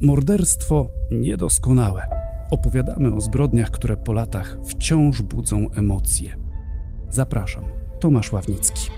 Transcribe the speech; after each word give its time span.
Morderstwo 0.00 0.90
niedoskonałe. 1.10 2.02
Opowiadamy 2.50 3.14
o 3.14 3.20
zbrodniach, 3.20 3.70
które 3.70 3.96
po 3.96 4.12
latach 4.12 4.58
wciąż 4.66 5.22
budzą 5.22 5.70
emocje. 5.70 6.36
Zapraszam, 7.10 7.64
Tomasz 8.00 8.32
Ławnicki. 8.32 8.90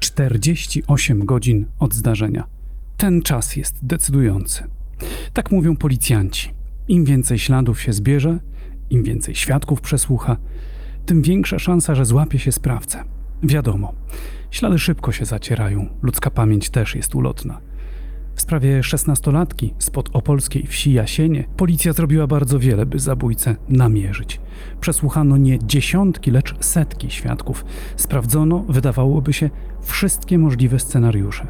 48 0.00 1.24
godzin 1.26 1.66
od 1.78 1.94
zdarzenia. 1.94 2.46
Ten 2.96 3.22
czas 3.22 3.56
jest 3.56 3.86
decydujący. 3.86 4.64
Tak 5.32 5.50
mówią 5.50 5.76
policjanci. 5.76 6.50
Im 6.88 7.04
więcej 7.04 7.38
śladów 7.38 7.80
się 7.80 7.92
zbierze, 7.92 8.38
im 8.90 9.02
więcej 9.02 9.34
świadków 9.34 9.80
przesłucha, 9.80 10.36
tym 11.06 11.22
większa 11.22 11.58
szansa, 11.58 11.94
że 11.94 12.04
złapie 12.04 12.38
się 12.38 12.52
sprawcę. 12.52 13.04
Wiadomo, 13.44 13.92
ślady 14.50 14.78
szybko 14.78 15.12
się 15.12 15.24
zacierają, 15.24 15.86
ludzka 16.02 16.30
pamięć 16.30 16.70
też 16.70 16.94
jest 16.94 17.14
ulotna. 17.14 17.60
W 18.34 18.40
sprawie 18.40 18.82
szesnastolatki 18.82 19.74
spod 19.78 20.10
opolskiej 20.12 20.66
wsi 20.66 20.92
Jasienie 20.92 21.44
policja 21.56 21.92
zrobiła 21.92 22.26
bardzo 22.26 22.58
wiele, 22.58 22.86
by 22.86 22.98
zabójcę 22.98 23.56
namierzyć. 23.68 24.40
Przesłuchano 24.80 25.36
nie 25.36 25.58
dziesiątki, 25.58 26.30
lecz 26.30 26.64
setki 26.64 27.10
świadków. 27.10 27.64
Sprawdzono, 27.96 28.64
wydawałoby 28.68 29.32
się, 29.32 29.50
wszystkie 29.80 30.38
możliwe 30.38 30.78
scenariusze. 30.78 31.46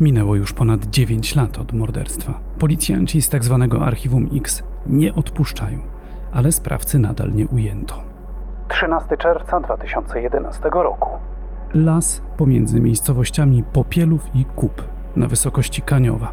Minęło 0.00 0.36
już 0.36 0.52
ponad 0.52 0.86
9 0.86 1.34
lat 1.34 1.58
od 1.58 1.72
morderstwa. 1.72 2.40
Policjanci 2.58 3.22
z 3.22 3.28
tzw. 3.28 3.78
archiwum 3.80 4.30
X 4.36 4.62
nie 4.86 5.14
odpuszczają, 5.14 5.78
ale 6.32 6.52
sprawcy 6.52 6.98
nadal 6.98 7.32
nie 7.32 7.46
ujęto. 7.46 8.02
13 8.68 9.16
czerwca 9.16 9.60
2011 9.60 10.70
roku. 10.72 11.08
Las 11.74 12.22
pomiędzy 12.36 12.80
miejscowościami 12.80 13.64
Popielów 13.72 14.30
i 14.34 14.44
Kup 14.44 14.82
na 15.16 15.28
wysokości 15.28 15.82
Kaniowa. 15.82 16.32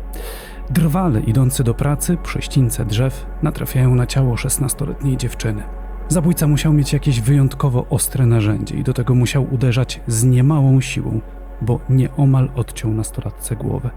Drwale 0.69 1.19
idący 1.19 1.63
do 1.63 1.73
pracy 1.73 2.17
przy 2.23 2.41
ścińce 2.41 2.85
drzew 2.85 3.25
natrafiają 3.43 3.95
na 3.95 4.07
ciało 4.07 4.35
16-letniej 4.35 5.17
dziewczyny. 5.17 5.63
Zabójca 6.07 6.47
musiał 6.47 6.73
mieć 6.73 6.93
jakieś 6.93 7.21
wyjątkowo 7.21 7.85
ostre 7.89 8.25
narzędzie 8.25 8.75
i 8.75 8.83
do 8.83 8.93
tego 8.93 9.15
musiał 9.15 9.47
uderzać 9.53 10.01
z 10.07 10.23
niemałą 10.23 10.81
siłą, 10.81 11.21
bo 11.61 11.79
nieomal 11.89 12.49
odciął 12.55 12.91
nastolatce 12.91 13.55
głowę. 13.55 13.89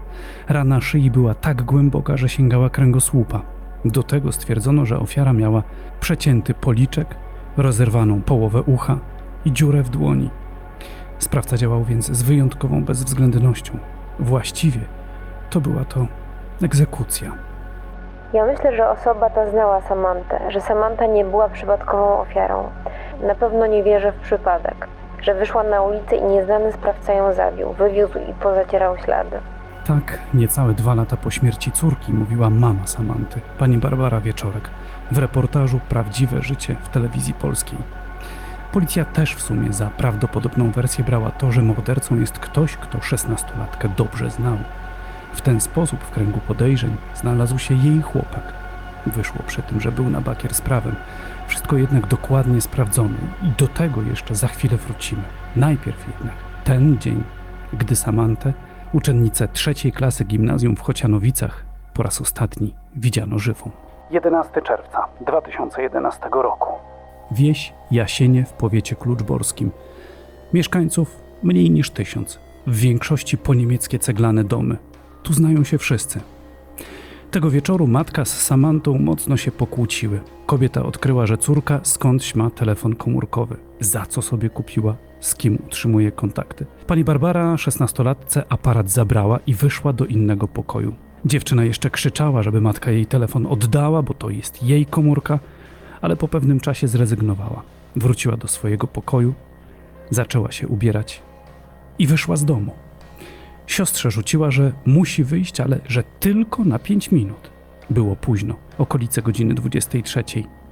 Rana 0.49 0.81
szyi 0.81 1.11
była 1.11 1.33
tak 1.33 1.61
głęboka, 1.61 2.17
że 2.17 2.29
sięgała 2.29 2.69
kręgosłupa. 2.69 3.41
Do 3.85 4.03
tego 4.03 4.31
stwierdzono, 4.31 4.85
że 4.85 4.99
ofiara 4.99 5.33
miała 5.33 5.63
przecięty 5.99 6.53
policzek, 6.53 7.15
rozerwaną 7.57 8.21
połowę 8.21 8.61
ucha 8.61 8.99
i 9.45 9.51
dziurę 9.51 9.83
w 9.83 9.89
dłoni. 9.89 10.29
Sprawca 11.19 11.57
działał 11.57 11.83
więc 11.83 12.05
z 12.05 12.21
wyjątkową 12.21 12.85
bezwzględnością. 12.85 13.77
Właściwie 14.19 14.79
to 15.49 15.61
była 15.61 15.85
to 15.85 16.05
egzekucja. 16.63 17.31
Ja 18.33 18.45
myślę, 18.45 18.75
że 18.75 18.89
osoba 18.89 19.29
ta 19.29 19.49
znała 19.49 19.81
Samantę, 19.81 20.39
że 20.51 20.61
Samanta 20.61 21.05
nie 21.05 21.25
była 21.25 21.49
przypadkową 21.49 22.19
ofiarą. 22.19 22.69
Na 23.27 23.35
pewno 23.35 23.67
nie 23.67 23.83
wierzę 23.83 24.11
w 24.11 24.19
przypadek, 24.19 24.87
że 25.21 25.35
wyszła 25.35 25.63
na 25.63 25.81
ulicę 25.81 26.15
i 26.15 26.23
nieznany 26.23 26.71
sprawca 26.71 27.13
ją 27.13 27.33
zabił, 27.33 27.73
wywiózł 27.73 28.19
i 28.19 28.33
pozacierał 28.33 28.97
ślady. 28.97 29.39
Tak, 29.87 30.19
niecałe 30.33 30.73
dwa 30.73 30.93
lata 30.93 31.17
po 31.17 31.31
śmierci 31.31 31.71
córki 31.71 32.13
mówiła 32.13 32.49
mama 32.49 32.87
Samanty, 32.87 33.41
pani 33.59 33.77
Barbara 33.77 34.21
Wieczorek, 34.21 34.69
w 35.11 35.17
reportażu 35.17 35.79
Prawdziwe 35.89 36.41
życie 36.41 36.75
w 36.83 36.89
telewizji 36.89 37.33
polskiej. 37.33 37.77
Policja 38.71 39.05
też 39.05 39.35
w 39.35 39.41
sumie 39.41 39.73
za 39.73 39.85
prawdopodobną 39.85 40.71
wersję 40.71 41.03
brała 41.03 41.31
to, 41.31 41.51
że 41.51 41.61
mordercą 41.61 42.19
jest 42.19 42.39
ktoś, 42.39 42.77
kto 42.77 43.01
szesnastolatkę 43.01 43.89
dobrze 43.97 44.29
znał. 44.29 44.57
W 45.33 45.41
ten 45.41 45.61
sposób 45.61 46.03
w 46.03 46.11
kręgu 46.11 46.39
podejrzeń 46.47 46.95
znalazł 47.15 47.59
się 47.59 47.75
jej 47.75 48.01
chłopak. 48.01 48.53
Wyszło 49.05 49.41
przy 49.47 49.61
tym, 49.61 49.81
że 49.81 49.91
był 49.91 50.09
na 50.09 50.21
bakier 50.21 50.53
z 50.53 50.61
prawem. 50.61 50.95
Wszystko 51.47 51.77
jednak 51.77 52.07
dokładnie 52.07 52.61
sprawdzone 52.61 53.17
i 53.43 53.47
do 53.57 53.67
tego 53.67 54.01
jeszcze 54.01 54.35
za 54.35 54.47
chwilę 54.47 54.77
wrócimy. 54.77 55.23
Najpierw 55.55 56.07
jednak 56.07 56.35
ten 56.63 56.97
dzień, 56.99 57.23
gdy 57.73 57.95
Samantę, 57.95 58.53
uczennicę 58.93 59.47
trzeciej 59.47 59.91
klasy 59.91 60.25
gimnazjum 60.25 60.75
w 60.75 60.81
Chocianowicach, 60.81 61.65
po 61.93 62.03
raz 62.03 62.21
ostatni 62.21 62.75
widziano 62.95 63.39
żywą. 63.39 63.71
11 64.11 64.61
czerwca 64.61 65.07
2011 65.21 66.29
roku. 66.31 66.88
Wieś 67.31 67.73
Jasienie 67.91 68.45
w 68.45 68.53
powiecie 68.53 68.95
kluczborskim. 68.95 69.71
Mieszkańców 70.53 71.21
mniej 71.43 71.71
niż 71.71 71.89
tysiąc. 71.89 72.39
W 72.67 72.75
większości 72.75 73.37
poniemieckie 73.37 73.99
ceglane 73.99 74.43
domy. 74.43 74.77
Tu 75.23 75.33
znają 75.33 75.63
się 75.63 75.77
wszyscy. 75.77 76.19
Tego 77.31 77.51
wieczoru 77.51 77.87
matka 77.87 78.25
z 78.25 78.41
Samantą 78.41 78.97
mocno 78.97 79.37
się 79.37 79.51
pokłóciły. 79.51 80.19
Kobieta 80.45 80.85
odkryła, 80.85 81.25
że 81.25 81.37
córka 81.37 81.79
skądś 81.83 82.35
ma 82.35 82.49
telefon 82.49 82.95
komórkowy. 82.95 83.57
Za 83.79 84.05
co 84.05 84.21
sobie 84.21 84.49
kupiła? 84.49 84.95
Z 85.19 85.35
kim 85.35 85.57
utrzymuje 85.67 86.11
kontakty? 86.11 86.65
Pani 86.87 87.03
Barbara, 87.03 87.57
szesnastolatce, 87.57 88.43
aparat 88.49 88.91
zabrała 88.91 89.39
i 89.47 89.53
wyszła 89.53 89.93
do 89.93 90.05
innego 90.05 90.47
pokoju. 90.47 90.93
Dziewczyna 91.25 91.63
jeszcze 91.63 91.89
krzyczała, 91.89 92.43
żeby 92.43 92.61
matka 92.61 92.91
jej 92.91 93.05
telefon 93.05 93.45
oddała, 93.45 94.01
bo 94.01 94.13
to 94.13 94.29
jest 94.29 94.63
jej 94.63 94.85
komórka, 94.85 95.39
ale 96.01 96.15
po 96.15 96.27
pewnym 96.27 96.59
czasie 96.59 96.87
zrezygnowała. 96.87 97.61
Wróciła 97.95 98.37
do 98.37 98.47
swojego 98.47 98.87
pokoju, 98.87 99.33
zaczęła 100.09 100.51
się 100.51 100.67
ubierać 100.67 101.21
i 101.99 102.07
wyszła 102.07 102.35
z 102.35 102.45
domu. 102.45 102.73
Siostrze 103.67 104.11
rzuciła, 104.11 104.51
że 104.51 104.71
musi 104.85 105.23
wyjść, 105.23 105.59
ale 105.59 105.79
że 105.87 106.03
tylko 106.19 106.65
na 106.65 106.79
pięć 106.79 107.11
minut. 107.11 107.49
Było 107.89 108.15
późno, 108.15 108.55
okolice 108.77 109.21
godziny 109.21 109.53
23. 109.53 110.23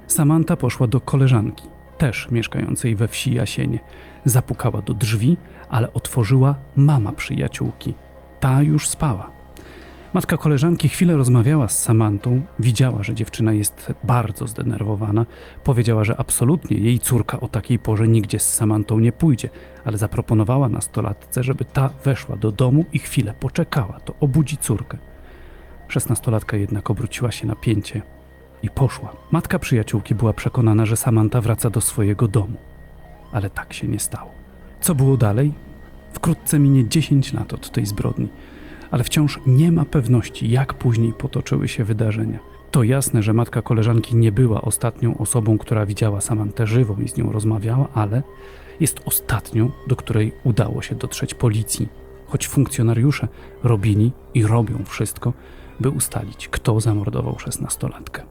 Samanta 0.08 0.56
poszła 0.56 0.88
do 0.88 1.02
koleżanki, 1.02 1.64
też 1.98 2.28
mieszkającej 2.32 2.96
we 2.96 3.08
wsi 3.08 3.34
Jasienie. 3.34 3.80
Zapukała 4.26 4.82
do 4.82 4.94
drzwi, 4.94 5.38
ale 5.70 5.94
otworzyła 5.94 6.56
mama 6.76 7.12
przyjaciółki. 7.12 7.94
Ta 8.40 8.62
już 8.62 8.90
spała. 8.90 9.37
Matka 10.14 10.38
koleżanki 10.38 10.90
chwilę 10.90 11.18
rozmawiała 11.18 11.68
z 11.68 11.84
Samantą, 11.84 12.42
widziała, 12.60 13.04
że 13.04 13.16
dziewczyna 13.16 13.54
jest 13.54 13.94
bardzo 14.04 14.48
zdenerwowana. 14.48 15.26
Powiedziała, 15.64 16.04
że 16.04 16.18
absolutnie 16.18 16.78
jej 16.78 17.00
córka 17.00 17.40
o 17.40 17.48
takiej 17.48 17.80
porze 17.80 18.08
nigdzie 18.08 18.40
z 18.40 18.54
Samantą 18.54 19.00
nie 19.00 19.12
pójdzie, 19.12 19.50
ale 19.86 19.98
zaproponowała 19.98 20.70
nastolatce, 20.70 21.44
żeby 21.44 21.66
ta 21.66 21.90
weszła 22.04 22.36
do 22.36 22.52
domu 22.52 22.86
i 22.94 23.00
chwilę 23.00 23.34
poczekała, 23.40 24.00
to 24.00 24.14
obudzi 24.20 24.58
córkę. 24.58 24.98
Szesnastolatka 25.88 26.58
jednak 26.58 26.90
obróciła 26.90 27.32
się 27.32 27.48
na 27.48 27.56
pięcie 27.56 28.02
i 28.64 28.70
poszła. 28.70 29.14
Matka 29.32 29.60
przyjaciółki 29.60 30.16
była 30.16 30.34
przekonana, 30.34 30.86
że 30.86 30.98
Samanta 30.98 31.42
wraca 31.42 31.70
do 31.70 31.82
swojego 31.82 32.28
domu, 32.28 32.58
ale 33.32 33.50
tak 33.50 33.74
się 33.74 33.88
nie 33.88 34.00
stało. 34.00 34.32
Co 34.82 34.96
było 34.96 35.18
dalej? 35.18 35.54
Wkrótce 36.14 36.60
minie 36.60 36.88
10 36.88 37.34
lat 37.34 37.54
od 37.54 37.72
tej 37.72 37.86
zbrodni 37.86 38.28
ale 38.92 39.04
wciąż 39.04 39.40
nie 39.48 39.72
ma 39.72 39.86
pewności, 39.86 40.50
jak 40.50 40.74
później 40.74 41.14
potoczyły 41.14 41.68
się 41.68 41.84
wydarzenia. 41.84 42.40
To 42.72 42.84
jasne, 42.84 43.24
że 43.24 43.34
matka 43.34 43.62
koleżanki 43.62 44.16
nie 44.16 44.32
była 44.32 44.62
ostatnią 44.62 45.18
osobą, 45.18 45.58
która 45.58 45.86
widziała 45.86 46.22
Samantę 46.22 46.68
żywą 46.68 46.96
i 46.96 47.08
z 47.08 47.18
nią 47.18 47.32
rozmawiała, 47.32 47.88
ale 47.94 48.24
jest 48.80 49.02
ostatnią, 49.06 49.72
do 49.88 49.96
której 49.96 50.32
udało 50.44 50.82
się 50.82 50.96
dotrzeć 50.96 51.34
policji, 51.34 51.88
choć 52.26 52.48
funkcjonariusze 52.48 53.28
robili 53.64 54.12
i 54.34 54.44
robią 54.44 54.84
wszystko, 54.86 55.34
by 55.80 55.90
ustalić, 55.90 56.48
kto 56.48 56.80
zamordował 56.80 57.40
szesnastolatkę. 57.40 58.24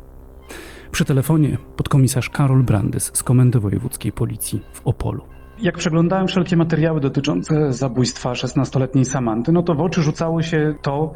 Przy 0.90 1.04
telefonie 1.04 1.58
podkomisarz 1.76 2.30
Karol 2.30 2.62
Brandys 2.62 3.10
z 3.14 3.22
Komendy 3.22 3.60
Wojewódzkiej 3.60 4.12
Policji 4.12 4.62
w 4.72 4.80
Opolu. 4.86 5.35
Jak 5.58 5.78
przeglądałem 5.78 6.26
wszelkie 6.26 6.56
materiały 6.56 7.00
dotyczące 7.00 7.72
zabójstwa 7.72 8.32
16-letniej 8.32 9.04
Samanty, 9.04 9.52
no 9.52 9.62
to 9.62 9.74
w 9.74 9.80
oczy 9.80 10.02
rzucało 10.02 10.42
się 10.42 10.74
to, 10.82 11.12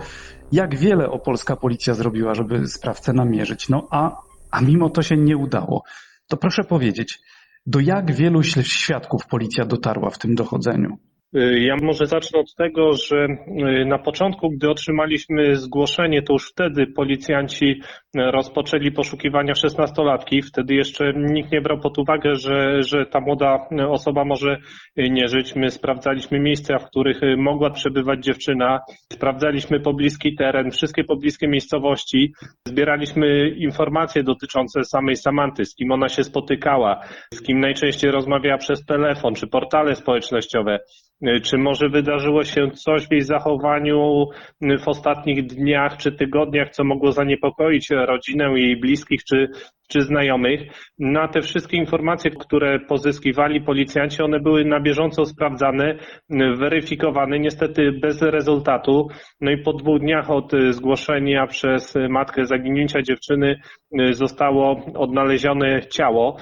jak 0.52 0.76
wiele 0.76 1.10
opolska 1.10 1.56
policja 1.56 1.94
zrobiła, 1.94 2.34
żeby 2.34 2.68
sprawcę 2.68 3.12
namierzyć. 3.12 3.68
No 3.68 3.88
a, 3.90 4.16
a 4.50 4.60
mimo 4.60 4.90
to 4.90 5.02
się 5.02 5.16
nie 5.16 5.36
udało. 5.36 5.82
To 6.28 6.36
proszę 6.36 6.64
powiedzieć, 6.64 7.20
do 7.66 7.80
jak 7.80 8.12
wielu 8.12 8.42
świadków 8.42 9.26
policja 9.26 9.64
dotarła 9.64 10.10
w 10.10 10.18
tym 10.18 10.34
dochodzeniu? 10.34 10.98
Y, 11.36 11.60
ja 11.60 11.76
może 11.82 12.06
zacznę 12.06 12.40
od 12.40 12.54
tego, 12.54 12.92
że 12.92 13.26
y, 13.82 13.84
na 13.86 13.98
początku, 13.98 14.50
gdy 14.50 14.70
otrzymaliśmy 14.70 15.56
zgłoszenie, 15.56 16.22
to 16.22 16.32
już 16.32 16.50
wtedy 16.50 16.86
policjanci 16.86 17.66
y, 17.66 17.80
rozpoczęli 18.14 18.92
poszukiwania 18.92 19.54
szesnastolatki. 19.54 20.42
Wtedy 20.42 20.74
jeszcze 20.74 21.12
nikt 21.16 21.52
nie 21.52 21.60
brał 21.60 21.80
pod 21.80 21.98
uwagę, 21.98 22.34
że, 22.34 22.82
że 22.82 23.06
ta 23.06 23.20
młoda 23.20 23.68
osoba 23.88 24.24
może 24.24 24.58
nie 24.96 25.28
żyć. 25.28 25.56
My 25.56 25.70
sprawdzaliśmy 25.70 26.40
miejsca, 26.40 26.78
w 26.78 26.86
których 26.86 27.20
mogła 27.36 27.70
przebywać 27.70 28.24
dziewczyna, 28.24 28.80
sprawdzaliśmy 29.12 29.80
pobliski 29.80 30.34
teren, 30.34 30.70
wszystkie 30.70 31.04
pobliskie 31.04 31.48
miejscowości, 31.48 32.32
zbieraliśmy 32.68 33.48
informacje 33.48 34.22
dotyczące 34.22 34.84
samej 34.84 35.16
Samanty, 35.16 35.64
z 35.64 35.74
kim 35.74 35.92
ona 35.92 36.08
się 36.08 36.24
spotykała, 36.24 37.00
z 37.34 37.42
kim 37.42 37.60
najczęściej 37.60 38.10
rozmawiała 38.10 38.58
przez 38.58 38.84
telefon 38.84 39.34
czy 39.34 39.46
portale 39.46 39.94
społecznościowe. 39.94 40.78
Y, 41.22 41.40
Czy 41.40 41.58
może 41.58 41.88
wydarzyło 41.88 42.44
się 42.44 42.70
coś 42.70 43.08
w 43.08 43.12
jej 43.12 43.22
zachowaniu 43.22 44.26
y, 44.62 44.78
w 44.78 44.88
ostatnich 44.88 45.46
dniach 45.46 45.96
czy 45.96 46.12
tygodniach, 46.12 46.70
co 46.70 46.84
mogło 46.84 47.12
zaniepokoić 47.12 47.90
rodzinę, 47.90 48.52
jej 48.60 48.76
bliskich 48.76 49.24
czy, 49.24 49.48
czy 49.88 50.00
znajomych? 50.00 50.60
Na 50.98 51.28
te 51.28 51.42
wszystkie 51.42 51.76
informacje, 51.76 52.30
które 52.30 52.80
pozyskiwali 52.80 53.60
policjanci, 53.60 54.22
one 54.22 54.40
były 54.40 54.64
na 54.64 54.80
bieżąco 54.80 55.26
sprawdzane, 55.26 55.94
y, 55.94 55.96
weryfikowane, 56.56 57.38
niestety 57.38 57.92
bez 57.92 58.22
rezultatu. 58.22 59.08
No 59.40 59.50
i 59.50 59.58
po 59.58 59.72
dwóch 59.72 60.00
dniach 60.00 60.30
od 60.30 60.52
zgłoszenia 60.70 61.46
przez 61.46 61.94
matkę 62.08 62.46
zaginięcia 62.46 63.02
dziewczyny 63.02 63.60
zostało 64.12 64.84
odnalezione 64.94 65.80
ciało. 65.90 66.36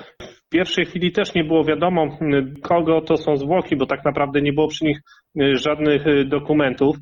W 0.49 0.51
pierwszej 0.51 0.87
chwili 0.87 1.13
też 1.13 1.35
nie 1.35 1.45
było 1.45 1.65
wiadomo, 1.65 2.05
y, 2.07 2.61
kogo 2.63 3.01
to 3.01 3.17
są 3.17 3.37
zwłoki, 3.37 3.77
bo 3.77 3.87
tak 3.87 4.05
naprawdę 4.05 4.43
nie 4.43 4.53
było 4.53 4.69
przy 4.69 4.85
nich 4.85 5.01
y, 5.41 5.57
żadnych 5.57 6.07
y, 6.07 6.25
dokumentów. 6.25 6.97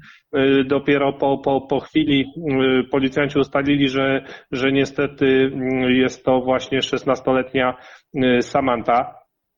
Dopiero 0.64 1.12
po, 1.12 1.38
po, 1.38 1.60
po 1.60 1.80
chwili 1.80 2.26
policjanci 2.90 3.38
ustalili, 3.38 3.88
że, 3.88 4.24
że 4.52 4.72
niestety 4.72 5.52
jest 5.88 6.24
to 6.24 6.40
właśnie 6.40 6.78
16-letnia 6.78 7.74
y, 8.14 8.42
Samantha. 8.42 9.14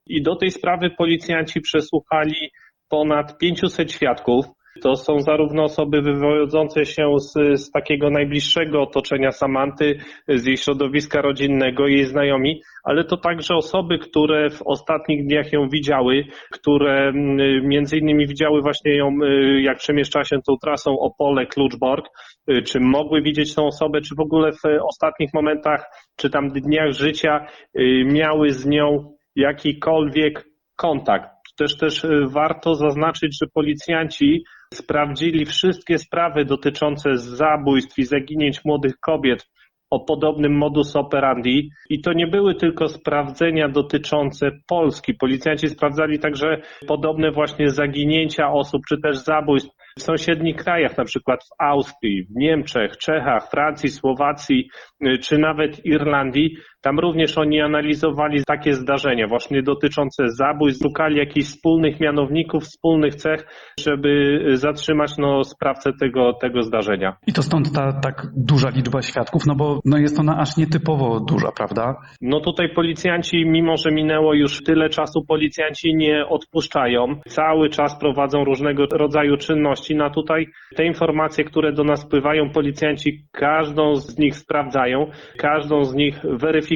I 0.06 0.23
do 0.23 0.37
tej 0.37 0.50
sprawy 0.50 0.90
policjanci 0.90 1.61
przesłuchali 1.61 2.50
ponad 2.88 3.38
500 3.38 3.93
świadków. 3.93 4.46
To 4.83 4.97
są 4.97 5.21
zarówno 5.21 5.65
osoby 5.65 6.03
wywodzące 6.03 6.87
się 6.87 7.15
z, 7.19 7.61
z 7.61 7.71
takiego 7.71 8.11
najbliższego 8.11 8.83
otoczenia 8.83 9.33
Samanty, 9.33 9.99
z 10.29 10.47
jej 10.47 10.57
środowiska 10.57 11.23
rodzinnego, 11.23 11.87
jej 11.87 12.05
znajomi, 12.05 12.63
ale 12.85 13.05
to 13.05 13.17
także 13.17 13.55
osoby, 13.55 13.99
które 13.99 14.51
w 14.51 14.63
ostatnich 14.63 15.27
dniach 15.27 15.53
ją 15.53 15.69
widziały, 15.69 16.25
które 16.51 17.09
mm, 17.09 17.69
między 17.69 17.99
innymi 17.99 18.27
widziały 18.27 18.63
właśnie 18.63 18.97
ją, 18.97 19.19
y, 19.23 19.61
jak 19.61 19.79
przemieszczała 19.79 20.25
się 20.25 20.37
tą 20.47 20.57
trasą 20.63 20.97
Opole-Kluczbork, 20.99 22.05
y, 22.51 22.63
czy 22.63 22.81
mogły 22.81 23.23
widzieć 23.23 23.55
tą 23.55 23.67
osobę, 23.67 24.01
czy 24.01 24.15
w 24.15 24.21
ogóle 24.21 24.53
w 24.53 24.65
ostatnich 24.83 25.31
momentach, 25.35 25.85
czy 26.17 26.31
tam 26.31 26.51
dniach 26.51 26.93
życia 26.93 27.47
y, 27.79 28.05
miały 28.07 28.51
z 28.51 28.67
nią 28.67 29.15
jakikolwiek 29.37 30.45
kontakt. 30.77 31.29
Też 31.57 31.77
też 31.77 32.07
warto 32.27 32.75
zaznaczyć, 32.75 33.39
że 33.41 33.47
policjanci 33.55 34.45
sprawdzili 34.75 35.47
wszystkie 35.47 35.99
sprawy 35.99 36.44
dotyczące 36.44 37.17
zabójstw 37.17 37.99
i 37.99 38.05
zaginięć 38.05 38.65
młodych 38.65 39.00
kobiet 39.00 39.47
o 39.91 40.00
podobnym 40.00 40.56
modus 40.56 40.97
operandi 40.97 41.70
i 41.91 42.00
to 42.00 42.12
nie 42.12 42.26
były 42.26 42.55
tylko 42.55 42.88
sprawdzenia 42.88 43.69
dotyczące 43.69 44.50
Polski. 44.67 45.15
Policjanci 45.15 45.69
sprawdzali 45.69 46.19
także 46.19 46.61
podobne 46.87 47.31
właśnie 47.31 47.70
zaginięcia 47.70 48.53
osób 48.53 48.82
czy 48.88 49.00
też 49.00 49.19
zabójstw 49.19 49.70
w 49.99 50.03
sąsiednich 50.03 50.56
krajach, 50.56 50.97
na 50.99 51.05
przykład 51.05 51.44
w 51.44 51.62
Austrii, 51.62 52.25
w 52.25 52.37
Niemczech, 52.37 52.97
Czechach, 52.97 53.50
Francji, 53.50 53.88
Słowacji 53.88 54.69
y, 55.06 55.19
czy 55.19 55.38
nawet 55.38 55.87
Irlandii. 55.87 56.56
Tam 56.81 56.99
również 56.99 57.39
oni 57.39 57.61
analizowali 57.61 58.45
takie 58.47 58.75
zdarzenia 58.75 59.29
właśnie 59.29 59.63
dotyczące 59.63 60.25
zabójstw, 60.29 60.83
szukali 60.83 61.17
jakichś 61.17 61.47
wspólnych 61.47 62.01
mianowników, 62.01 62.63
wspólnych 62.65 63.15
cech, 63.15 63.47
żeby 63.81 64.41
zatrzymać 64.55 65.19
no, 65.19 65.45
sprawcę 65.45 65.91
tego, 66.01 66.33
tego 66.33 66.63
zdarzenia. 66.63 67.17
I 67.27 67.33
to 67.33 67.43
stąd 67.43 67.73
ta 67.73 67.93
tak 67.93 68.27
duża 68.37 68.69
liczba 68.69 69.03
świadków, 69.03 69.43
no 69.47 69.55
bo 69.55 69.81
no 69.85 69.99
jest 69.99 70.21
ona 70.21 70.39
aż 70.39 70.57
nietypowo 70.57 71.21
duża, 71.21 71.53
prawda? 71.57 71.97
No 72.21 72.41
tutaj 72.41 72.75
policjanci, 72.75 73.45
mimo 73.47 73.77
że 73.77 73.91
minęło 73.91 74.35
już 74.35 74.63
tyle 74.63 74.89
czasu, 74.89 75.25
policjanci 75.29 75.95
nie 75.95 76.27
odpuszczają. 76.27 77.21
Cały 77.29 77.69
czas 77.69 77.99
prowadzą 78.01 78.45
różnego 78.45 78.87
rodzaju 78.93 79.37
czynności. 79.37 79.97
No 79.97 80.11
tutaj 80.11 80.47
te 80.77 80.87
informacje, 80.87 81.45
które 81.45 81.73
do 81.73 81.85
nas 81.85 82.01
spływają, 82.01 82.51
policjanci 82.51 83.25
każdą 83.33 83.95
z 83.95 84.19
nich 84.19 84.37
sprawdzają, 84.37 85.11
każdą 85.39 85.85
z 85.85 85.95
nich 85.95 86.23
weryfikują. 86.23 86.68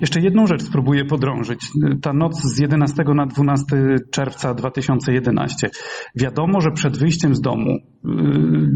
Jeszcze 0.00 0.20
jedną 0.20 0.46
rzecz 0.46 0.62
spróbuję 0.62 1.04
podrążyć. 1.04 1.60
Ta 2.02 2.12
noc 2.12 2.42
z 2.42 2.58
11 2.58 3.04
na 3.14 3.26
12 3.26 3.66
czerwca 4.10 4.54
2011. 4.54 5.70
Wiadomo, 6.14 6.60
że 6.60 6.70
przed 6.70 6.98
wyjściem 6.98 7.34
z 7.34 7.40
domu 7.40 7.78
yy, 8.04 8.12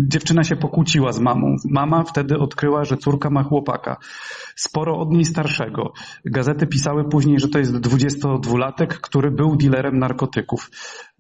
dziewczyna 0.08 0.44
się 0.44 0.56
pokłóciła 0.56 1.12
z 1.12 1.20
mamą. 1.20 1.56
Mama 1.70 2.04
wtedy 2.04 2.38
odkryła, 2.38 2.84
że 2.84 2.96
córka 2.96 3.30
ma 3.30 3.42
chłopaka. 3.42 3.96
Sporo 4.56 4.98
od 4.98 5.10
niej 5.10 5.24
starszego. 5.24 5.92
Gazety 6.24 6.66
pisały 6.66 7.08
później, 7.08 7.40
że 7.40 7.48
to 7.48 7.58
jest 7.58 7.74
22-latek, 7.74 8.86
który 8.86 9.30
był 9.30 9.56
dealerem 9.56 9.98
narkotyków. 9.98 10.70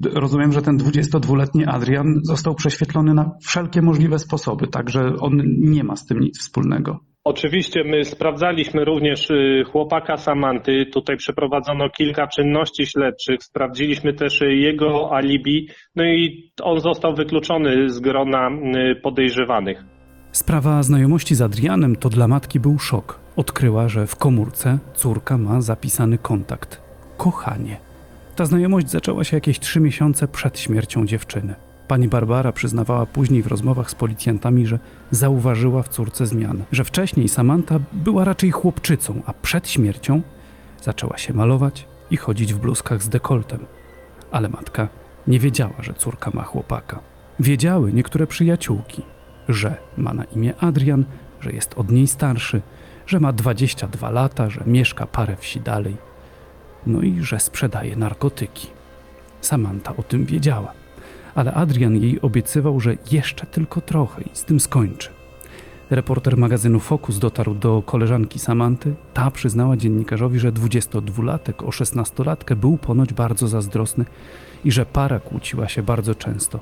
Rozumiem, 0.04 0.52
że 0.52 0.62
ten 0.62 0.78
22-letni 0.78 1.64
Adrian 1.64 2.20
został 2.22 2.54
prześwietlony 2.54 3.14
na 3.14 3.30
wszelkie 3.42 3.82
możliwe 3.82 4.18
sposoby, 4.18 4.66
także 4.66 5.00
on 5.20 5.42
nie 5.58 5.84
ma 5.84 5.96
z 5.96 6.06
tym 6.06 6.20
nic 6.20 6.40
wspólnego. 6.40 7.09
Oczywiście 7.24 7.84
my 7.84 8.04
sprawdzaliśmy 8.04 8.84
również 8.84 9.30
y, 9.30 9.64
chłopaka 9.72 10.16
Samanty. 10.16 10.86
Tutaj 10.86 11.16
przeprowadzono 11.16 11.90
kilka 11.90 12.26
czynności 12.26 12.86
śledczych. 12.86 13.44
Sprawdziliśmy 13.44 14.12
też 14.12 14.42
y, 14.42 14.54
jego 14.54 15.16
alibi. 15.16 15.68
No 15.96 16.04
i 16.04 16.52
on 16.62 16.80
został 16.80 17.14
wykluczony 17.14 17.90
z 17.90 18.00
grona 18.00 18.50
y, 18.50 18.96
podejrzewanych. 18.96 19.84
Sprawa 20.32 20.82
znajomości 20.82 21.34
z 21.34 21.42
Adrianem 21.42 21.96
to 21.96 22.08
dla 22.08 22.28
matki 22.28 22.60
był 22.60 22.78
szok. 22.78 23.20
Odkryła, 23.36 23.88
że 23.88 24.06
w 24.06 24.16
komórce 24.16 24.78
córka 24.94 25.38
ma 25.38 25.60
zapisany 25.60 26.18
kontakt. 26.18 26.82
Kochanie. 27.16 27.76
Ta 28.36 28.44
znajomość 28.44 28.90
zaczęła 28.90 29.24
się 29.24 29.36
jakieś 29.36 29.58
trzy 29.58 29.80
miesiące 29.80 30.28
przed 30.28 30.58
śmiercią 30.58 31.06
dziewczyny. 31.06 31.54
Pani 31.90 32.08
Barbara 32.08 32.52
przyznawała 32.52 33.06
później 33.06 33.42
w 33.42 33.46
rozmowach 33.46 33.90
z 33.90 33.94
policjantami, 33.94 34.66
że 34.66 34.78
zauważyła 35.10 35.82
w 35.82 35.88
córce 35.88 36.26
zmiany, 36.26 36.64
że 36.72 36.84
wcześniej 36.84 37.28
Samantha 37.28 37.80
była 37.92 38.24
raczej 38.24 38.50
chłopczycą, 38.50 39.22
a 39.26 39.32
przed 39.32 39.68
śmiercią 39.68 40.22
zaczęła 40.82 41.18
się 41.18 41.34
malować 41.34 41.88
i 42.10 42.16
chodzić 42.16 42.54
w 42.54 42.58
bluzkach 42.58 43.02
z 43.02 43.08
dekoltem. 43.08 43.66
Ale 44.30 44.48
matka 44.48 44.88
nie 45.26 45.38
wiedziała, 45.38 45.74
że 45.80 45.94
córka 45.94 46.30
ma 46.34 46.42
chłopaka. 46.42 47.00
Wiedziały 47.40 47.92
niektóre 47.92 48.26
przyjaciółki, 48.26 49.02
że 49.48 49.76
ma 49.96 50.14
na 50.14 50.24
imię 50.24 50.54
Adrian, 50.60 51.04
że 51.40 51.52
jest 51.52 51.74
od 51.74 51.90
niej 51.90 52.06
starszy, 52.06 52.62
że 53.06 53.20
ma 53.20 53.32
22 53.32 54.10
lata, 54.10 54.50
że 54.50 54.60
mieszka 54.66 55.06
parę 55.06 55.36
wsi 55.36 55.60
dalej, 55.60 55.96
no 56.86 57.02
i 57.02 57.20
że 57.20 57.40
sprzedaje 57.40 57.96
narkotyki. 57.96 58.68
Samantha 59.40 59.96
o 59.96 60.02
tym 60.02 60.24
wiedziała, 60.24 60.79
ale 61.34 61.54
Adrian 61.54 61.96
jej 61.96 62.20
obiecywał, 62.20 62.80
że 62.80 62.96
jeszcze 63.10 63.46
tylko 63.46 63.80
trochę 63.80 64.22
i 64.22 64.30
z 64.32 64.44
tym 64.44 64.60
skończy. 64.60 65.08
Reporter 65.90 66.36
magazynu 66.36 66.80
Focus 66.80 67.18
dotarł 67.18 67.54
do 67.54 67.82
koleżanki 67.86 68.38
Samanty. 68.38 68.94
Ta 69.14 69.30
przyznała 69.30 69.76
dziennikarzowi, 69.76 70.38
że 70.38 70.52
22-latek 70.52 71.64
o 71.66 71.70
16-latkę 71.70 72.56
był 72.56 72.78
ponoć 72.78 73.12
bardzo 73.12 73.48
zazdrosny 73.48 74.04
i 74.64 74.72
że 74.72 74.86
para 74.86 75.20
kłóciła 75.20 75.68
się 75.68 75.82
bardzo 75.82 76.14
często. 76.14 76.60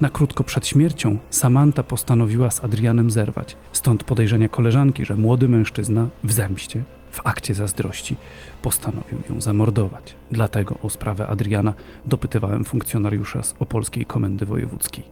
Na 0.00 0.10
krótko 0.10 0.44
przed 0.44 0.66
śmiercią 0.66 1.18
Samantha 1.30 1.82
postanowiła 1.82 2.50
z 2.50 2.64
Adrianem 2.64 3.10
zerwać. 3.10 3.56
Stąd 3.72 4.04
podejrzenia 4.04 4.48
koleżanki, 4.48 5.04
że 5.04 5.16
młody 5.16 5.48
mężczyzna 5.48 6.08
w 6.24 6.32
zemście, 6.32 6.84
w 7.16 7.20
akcie 7.26 7.54
zazdrości, 7.54 8.16
postanowił 8.62 9.18
ją 9.30 9.40
zamordować. 9.40 10.14
Dlatego 10.30 10.74
o 10.82 10.90
sprawę 10.90 11.26
Adriana 11.26 11.74
dopytywałem 12.06 12.64
funkcjonariusza 12.64 13.42
z 13.42 13.54
Opolskiej 13.58 14.06
Komendy 14.06 14.46
Wojewódzkiej. 14.46 15.04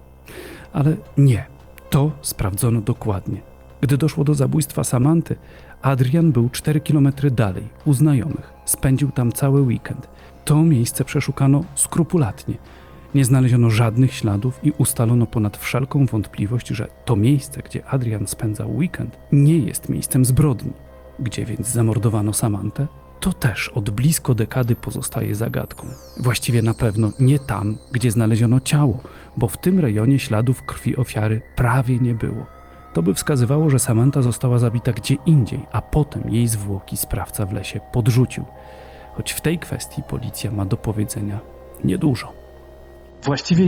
Ale 0.73 0.97
nie, 1.17 1.47
to 1.91 2.13
sprawdzono 2.23 2.81
dokładnie. 2.81 3.41
Gdy 3.81 3.97
doszło 3.97 4.25
do 4.25 4.35
zabójstwa 4.35 4.85
Samanty, 4.85 5.37
Adrian 5.83 6.33
był 6.33 6.49
4 6.51 6.81
km 6.81 7.13
dalej, 7.31 7.69
u 7.85 7.93
znajomych. 7.93 8.53
Spędził 8.65 9.11
tam 9.11 9.33
cały 9.33 9.61
weekend. 9.61 10.09
To 10.45 10.63
miejsce 10.63 11.05
przeszukano 11.05 11.65
skrupulatnie. 11.75 12.55
Nie 13.15 13.25
znaleziono 13.25 13.71
żadnych 13.71 14.15
śladów 14.15 14.61
i 14.63 14.73
ustalono 14.79 15.27
ponad 15.27 15.57
wszelką 15.57 16.07
wątpliwość, 16.07 16.69
że 16.69 16.89
to 17.05 17.17
miejsce, 17.17 17.63
gdzie 17.63 17.87
Adrian 17.87 18.27
spędzał 18.27 18.77
weekend, 18.77 19.19
nie 19.33 19.59
jest 19.59 19.89
miejscem 19.89 20.25
zbrodni. 20.25 20.73
Gdzie 21.19 21.45
więc 21.45 21.69
zamordowano 21.69 22.33
Samantę? 22.33 22.87
To 23.21 23.33
też 23.33 23.69
od 23.69 23.91
blisko 23.91 24.35
dekady 24.35 24.77
pozostaje 24.77 25.35
zagadką. 25.35 25.87
Właściwie 26.21 26.63
na 26.63 26.75
pewno 26.75 27.11
nie 27.21 27.39
tam, 27.39 27.79
gdzie 27.93 28.11
znaleziono 28.11 28.61
ciało, 28.61 29.01
bo 29.37 29.49
w 29.49 29.57
tym 29.57 29.81
rejonie 29.81 30.19
śladów 30.19 30.63
krwi 30.63 30.97
ofiary 30.97 31.43
prawie 31.57 31.99
nie 31.99 32.15
było. 32.15 32.47
To 32.93 33.03
by 33.03 33.15
wskazywało, 33.15 33.71
że 33.71 33.79
Samantha 33.79 34.23
została 34.23 34.59
zabita 34.59 34.93
gdzie 34.93 35.17
indziej, 35.27 35.67
a 35.73 35.83
potem 35.83 36.31
jej 36.31 36.49
zwłoki 36.49 36.97
sprawca 36.97 37.47
w 37.47 37.53
lesie 37.53 37.81
podrzucił. 37.93 38.45
Choć 39.15 39.33
w 39.33 39.41
tej 39.41 39.59
kwestii 39.59 40.03
policja 40.03 40.51
ma 40.51 40.65
do 40.65 40.77
powiedzenia 40.77 41.41
niedużo. 41.85 42.44
Właściwie 43.25 43.65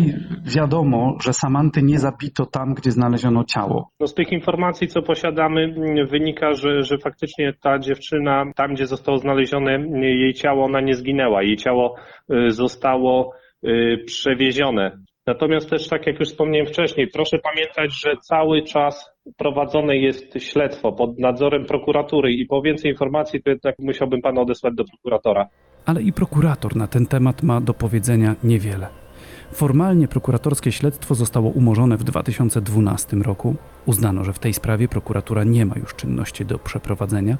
wiadomo, 0.56 1.16
że 1.24 1.32
Samanty 1.32 1.82
nie 1.82 1.98
zabito 1.98 2.46
tam, 2.46 2.74
gdzie 2.74 2.90
znaleziono 2.90 3.44
ciało. 3.44 3.90
No 4.00 4.06
z 4.06 4.14
tych 4.14 4.32
informacji, 4.32 4.88
co 4.88 5.02
posiadamy, 5.02 5.74
wynika, 6.10 6.52
że, 6.52 6.82
że 6.82 6.98
faktycznie 6.98 7.52
ta 7.62 7.78
dziewczyna, 7.78 8.44
tam 8.56 8.74
gdzie 8.74 8.86
zostało 8.86 9.18
znalezione 9.18 9.78
jej 10.00 10.34
ciało, 10.34 10.64
ona 10.64 10.80
nie 10.80 10.94
zginęła. 10.94 11.42
Jej 11.42 11.56
ciało 11.56 11.96
y, 12.32 12.50
zostało 12.50 13.32
y, 13.66 14.04
przewiezione. 14.06 14.98
Natomiast 15.26 15.70
też, 15.70 15.88
tak 15.88 16.06
jak 16.06 16.20
już 16.20 16.28
wspomniałem 16.28 16.66
wcześniej, 16.66 17.08
proszę 17.08 17.38
pamiętać, 17.38 18.00
że 18.00 18.16
cały 18.16 18.62
czas 18.62 19.10
prowadzone 19.36 19.96
jest 19.96 20.34
śledztwo 20.38 20.92
pod 20.92 21.18
nadzorem 21.18 21.64
prokuratury 21.64 22.32
i 22.32 22.46
po 22.46 22.62
więcej 22.62 22.90
informacji 22.90 23.42
to 23.42 23.50
jednak 23.50 23.74
musiałbym 23.78 24.20
pana 24.20 24.40
odesłać 24.40 24.74
do 24.74 24.84
prokuratora. 24.84 25.46
Ale 25.86 26.02
i 26.02 26.12
prokurator 26.12 26.76
na 26.76 26.86
ten 26.86 27.06
temat 27.06 27.42
ma 27.42 27.60
do 27.60 27.74
powiedzenia 27.74 28.34
niewiele. 28.44 29.05
Formalnie 29.52 30.08
prokuratorskie 30.08 30.72
śledztwo 30.72 31.14
zostało 31.14 31.50
umorzone 31.50 31.96
w 31.96 32.04
2012 32.04 33.16
roku. 33.16 33.56
Uznano, 33.86 34.24
że 34.24 34.32
w 34.32 34.38
tej 34.38 34.54
sprawie 34.54 34.88
prokuratura 34.88 35.44
nie 35.44 35.66
ma 35.66 35.74
już 35.76 35.94
czynności 35.94 36.46
do 36.46 36.58
przeprowadzenia, 36.58 37.38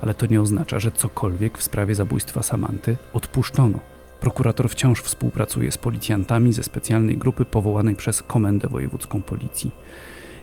ale 0.00 0.14
to 0.14 0.26
nie 0.26 0.40
oznacza, 0.40 0.80
że 0.80 0.92
cokolwiek 0.92 1.58
w 1.58 1.62
sprawie 1.62 1.94
zabójstwa 1.94 2.42
Samanty 2.42 2.96
odpuszczono. 3.12 3.78
Prokurator 4.20 4.68
wciąż 4.68 5.02
współpracuje 5.02 5.72
z 5.72 5.78
policjantami 5.78 6.52
ze 6.52 6.62
specjalnej 6.62 7.16
grupy 7.16 7.44
powołanej 7.44 7.96
przez 7.96 8.22
Komendę 8.22 8.68
Wojewódzką 8.68 9.22
Policji 9.22 9.70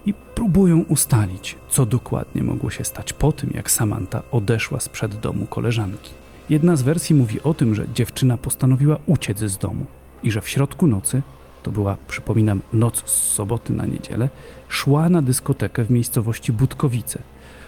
i 0.06 0.14
próbują 0.14 0.80
ustalić, 0.82 1.58
co 1.70 1.86
dokładnie 1.86 2.44
mogło 2.44 2.70
się 2.70 2.84
stać 2.84 3.14
po 3.14 3.32
tym, 3.32 3.50
jak 3.54 3.72
Samanta 3.72 4.22
odeszła 4.32 4.80
sprzed 4.80 5.20
domu 5.20 5.46
koleżanki. 5.46 6.12
Jedna 6.50 6.76
z 6.76 6.82
wersji 6.82 7.16
mówi 7.16 7.42
o 7.44 7.54
tym, 7.54 7.76
że 7.76 7.86
dziewczyna 7.94 8.38
postanowiła 8.38 8.98
uciec 9.06 9.40
z 9.40 9.58
domu 9.58 9.86
i 10.26 10.32
że 10.32 10.42
w 10.42 10.50
środku 10.50 10.88
nocy, 10.88 11.22
to 11.64 11.72
była, 11.72 11.98
przypominam, 12.08 12.62
noc 12.74 13.10
z 13.10 13.34
soboty 13.34 13.74
na 13.74 13.86
niedzielę, 13.86 14.30
szła 14.68 15.10
na 15.10 15.22
dyskotekę 15.22 15.84
w 15.84 15.92
miejscowości 15.92 16.54
Budkowice. 16.54 17.20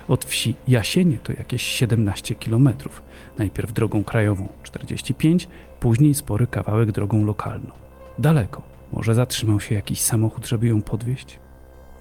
Od 0.08 0.26
wsi 0.26 0.56
Jasienie 0.68 1.18
to 1.18 1.34
jakieś 1.34 1.62
17 1.62 2.36
kilometrów. 2.36 3.02
Najpierw 3.38 3.74
drogą 3.74 4.04
krajową 4.04 4.48
45, 4.64 5.48
później 5.80 6.14
spory 6.14 6.48
kawałek 6.48 6.92
drogą 6.92 7.26
lokalną. 7.26 7.72
Daleko. 8.20 8.62
Może 8.94 9.16
zatrzymał 9.16 9.60
się 9.60 9.76
jakiś 9.76 10.02
samochód, 10.02 10.48
żeby 10.48 10.68
ją 10.68 10.82
podwieźć? 10.82 11.40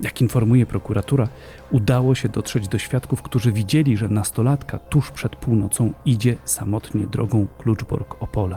Jak 0.01 0.21
informuje 0.21 0.67
prokuratura, 0.67 1.29
udało 1.71 2.15
się 2.15 2.29
dotrzeć 2.29 2.69
do 2.69 2.79
świadków, 2.79 3.23
którzy 3.23 3.53
widzieli, 3.53 3.97
że 3.97 4.09
nastolatka 4.09 4.79
tuż 4.79 5.11
przed 5.11 5.37
północą 5.37 5.93
idzie 6.05 6.37
samotnie 6.45 7.07
drogą 7.07 7.47
Kluczbork-Opole. 7.59 8.57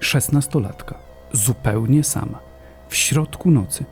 Szesnastolatka, 0.00 1.03
zupełnie 1.36 2.04
sama, 2.04 2.38
w 2.88 2.96
środku 2.96 3.50
nocy, 3.50 3.84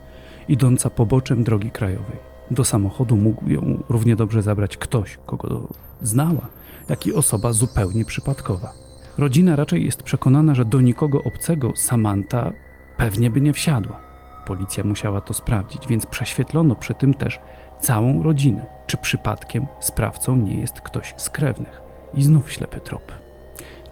idąca 0.47 0.89
poboczem 0.89 1.43
drogi 1.43 1.71
krajowej. 1.71 2.33
Do 2.51 2.65
samochodu 2.65 3.15
mógł 3.15 3.49
ją 3.49 3.83
równie 3.89 4.15
dobrze 4.15 4.41
zabrać 4.41 4.77
ktoś, 4.77 5.17
kogo 5.25 5.67
znała, 6.01 6.47
jak 6.89 7.07
i 7.07 7.13
osoba 7.13 7.53
zupełnie 7.53 8.05
przypadkowa. 8.05 8.73
Rodzina 9.17 9.55
raczej 9.55 9.85
jest 9.85 10.03
przekonana, 10.03 10.55
że 10.55 10.65
do 10.65 10.81
nikogo 10.81 11.23
obcego 11.23 11.71
Samanta 11.75 12.51
pewnie 12.97 13.29
by 13.29 13.41
nie 13.41 13.53
wsiadła. 13.53 13.99
Policja 14.45 14.83
musiała 14.83 15.21
to 15.21 15.33
sprawdzić, 15.33 15.87
więc 15.87 16.05
prześwietlono 16.05 16.75
przy 16.75 16.93
tym 16.93 17.13
też 17.13 17.39
całą 17.79 18.23
rodzinę, 18.23 18.65
czy 18.87 18.97
przypadkiem 18.97 19.67
sprawcą 19.79 20.35
nie 20.35 20.59
jest 20.59 20.81
ktoś 20.81 21.13
z 21.17 21.29
krewnych. 21.29 21.81
I 22.13 22.23
znów 22.23 22.51
ślepy 22.51 22.79
trop. 22.79 23.22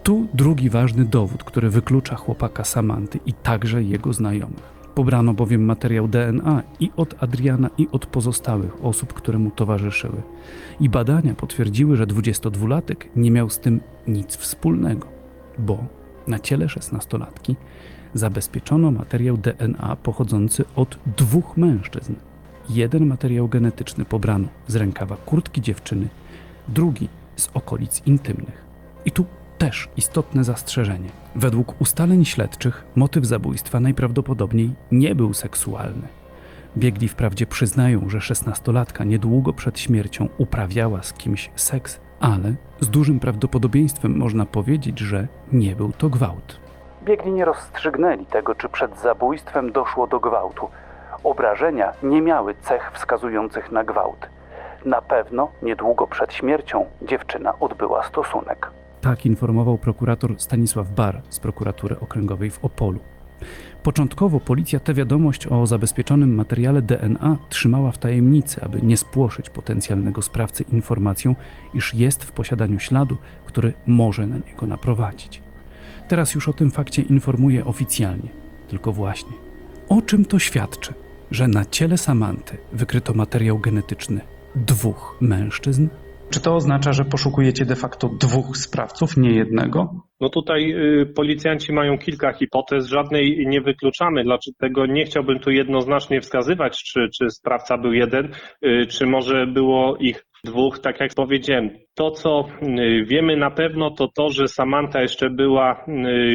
Tu 0.02 0.26
drugi 0.34 0.70
ważny 0.70 1.04
dowód, 1.04 1.44
który 1.44 1.70
wyklucza 1.70 2.16
chłopaka 2.16 2.64
Samanty 2.64 3.20
i 3.26 3.32
także 3.32 3.82
jego 3.82 4.12
znajomych. 4.12 4.72
Pobrano 4.94 5.34
bowiem 5.34 5.64
materiał 5.64 6.08
DNA 6.08 6.62
i 6.80 6.90
od 6.96 7.22
Adriana, 7.22 7.70
i 7.78 7.88
od 7.92 8.06
pozostałych 8.06 8.84
osób, 8.84 9.12
które 9.12 9.38
mu 9.38 9.50
towarzyszyły. 9.50 10.22
I 10.80 10.88
badania 10.88 11.34
potwierdziły, 11.34 11.96
że 11.96 12.06
22-latek 12.06 12.96
nie 13.16 13.30
miał 13.30 13.50
z 13.50 13.58
tym 13.58 13.80
nic 14.08 14.36
wspólnego, 14.36 15.08
bo 15.58 15.84
na 16.26 16.38
ciele 16.38 16.66
16-latki 16.66 17.54
zabezpieczono 18.14 18.90
materiał 18.90 19.36
DNA 19.36 19.96
pochodzący 20.02 20.64
od 20.76 20.98
dwóch 21.16 21.56
mężczyzn. 21.56 22.14
Jeden 22.70 23.06
materiał 23.06 23.48
genetyczny 23.48 24.04
pobrano 24.04 24.48
z 24.66 24.76
rękawa 24.76 25.16
kurtki 25.16 25.60
dziewczyny, 25.60 26.08
drugi 26.68 27.08
z 27.36 27.48
okolic 27.54 28.02
intymnych. 28.06 28.64
I 29.04 29.10
tu 29.10 29.24
też 29.62 29.88
istotne 29.96 30.44
zastrzeżenie. 30.44 31.08
Według 31.34 31.80
ustaleń 31.80 32.24
śledczych 32.24 32.84
motyw 32.96 33.24
zabójstwa 33.24 33.80
najprawdopodobniej 33.80 34.74
nie 34.92 35.14
był 35.14 35.34
seksualny. 35.34 36.08
Biegli 36.76 37.08
wprawdzie 37.08 37.46
przyznają, 37.46 38.08
że 38.08 38.20
szesnastolatka 38.20 39.04
niedługo 39.04 39.52
przed 39.52 39.78
śmiercią 39.78 40.28
uprawiała 40.38 41.02
z 41.02 41.12
kimś 41.12 41.50
seks, 41.56 42.00
ale 42.20 42.54
z 42.80 42.88
dużym 42.88 43.20
prawdopodobieństwem 43.20 44.16
można 44.16 44.46
powiedzieć, 44.46 44.98
że 44.98 45.26
nie 45.52 45.76
był 45.76 45.92
to 45.92 46.08
gwałt. 46.08 46.60
Biegli 47.04 47.32
nie 47.32 47.44
rozstrzygnęli 47.44 48.26
tego, 48.26 48.54
czy 48.54 48.68
przed 48.68 49.00
zabójstwem 49.00 49.72
doszło 49.72 50.06
do 50.06 50.20
gwałtu. 50.20 50.68
Obrażenia 51.24 51.92
nie 52.02 52.22
miały 52.22 52.54
cech 52.62 52.92
wskazujących 52.94 53.72
na 53.72 53.84
gwałt. 53.84 54.28
Na 54.84 55.02
pewno 55.02 55.48
niedługo 55.62 56.06
przed 56.06 56.32
śmiercią 56.32 56.86
dziewczyna 57.02 57.54
odbyła 57.60 58.02
stosunek. 58.02 58.81
Tak 59.02 59.26
informował 59.26 59.78
prokurator 59.78 60.34
Stanisław 60.38 60.94
Bar 60.94 61.22
z 61.28 61.40
prokuratury 61.40 62.00
okręgowej 62.00 62.50
w 62.50 62.64
Opolu. 62.64 63.00
Początkowo 63.82 64.40
policja 64.40 64.80
tę 64.80 64.94
wiadomość 64.94 65.46
o 65.46 65.66
zabezpieczonym 65.66 66.34
materiale 66.34 66.82
DNA 66.82 67.38
trzymała 67.48 67.92
w 67.92 67.98
tajemnicy, 67.98 68.60
aby 68.60 68.82
nie 68.82 68.96
spłoszyć 68.96 69.50
potencjalnego 69.50 70.22
sprawcy 70.22 70.64
informacją, 70.72 71.34
iż 71.74 71.94
jest 71.94 72.24
w 72.24 72.32
posiadaniu 72.32 72.78
śladu, 72.78 73.16
który 73.46 73.72
może 73.86 74.26
na 74.26 74.36
niego 74.36 74.66
naprowadzić. 74.66 75.42
Teraz 76.08 76.34
już 76.34 76.48
o 76.48 76.52
tym 76.52 76.70
fakcie 76.70 77.02
informuje 77.02 77.64
oficjalnie. 77.64 78.28
Tylko 78.68 78.92
właśnie, 78.92 79.32
o 79.88 80.02
czym 80.02 80.24
to 80.24 80.38
świadczy, 80.38 80.94
że 81.30 81.48
na 81.48 81.64
ciele 81.64 81.98
Samanty 81.98 82.56
wykryto 82.72 83.14
materiał 83.14 83.58
genetyczny 83.58 84.20
dwóch 84.54 85.16
mężczyzn? 85.20 85.88
Czy 86.32 86.40
to 86.40 86.54
oznacza, 86.54 86.92
że 86.92 87.04
poszukujecie 87.04 87.64
de 87.64 87.76
facto 87.76 88.08
dwóch 88.20 88.56
sprawców, 88.56 89.16
nie 89.16 89.30
jednego? 89.30 89.94
No 90.20 90.28
tutaj 90.28 90.72
y, 90.72 91.06
policjanci 91.06 91.72
mają 91.72 91.98
kilka 91.98 92.32
hipotez, 92.32 92.86
żadnej 92.86 93.46
nie 93.46 93.60
wykluczamy, 93.60 94.24
dlatego 94.24 94.86
nie 94.86 95.04
chciałbym 95.04 95.38
tu 95.38 95.50
jednoznacznie 95.50 96.20
wskazywać, 96.20 96.82
czy, 96.84 97.08
czy 97.18 97.30
sprawca 97.30 97.78
był 97.78 97.92
jeden, 97.92 98.32
y, 98.66 98.86
czy 98.86 99.06
może 99.06 99.46
było 99.46 99.96
ich 99.96 100.24
dwóch, 100.44 100.78
tak 100.78 101.00
jak 101.00 101.14
powiedziałem. 101.14 101.70
To, 101.94 102.10
co 102.10 102.48
y, 102.62 103.04
wiemy 103.04 103.36
na 103.36 103.50
pewno, 103.50 103.90
to 103.90 104.08
to, 104.16 104.28
że 104.30 104.48
Samantha 104.48 105.02
jeszcze 105.02 105.30
była 105.30 105.84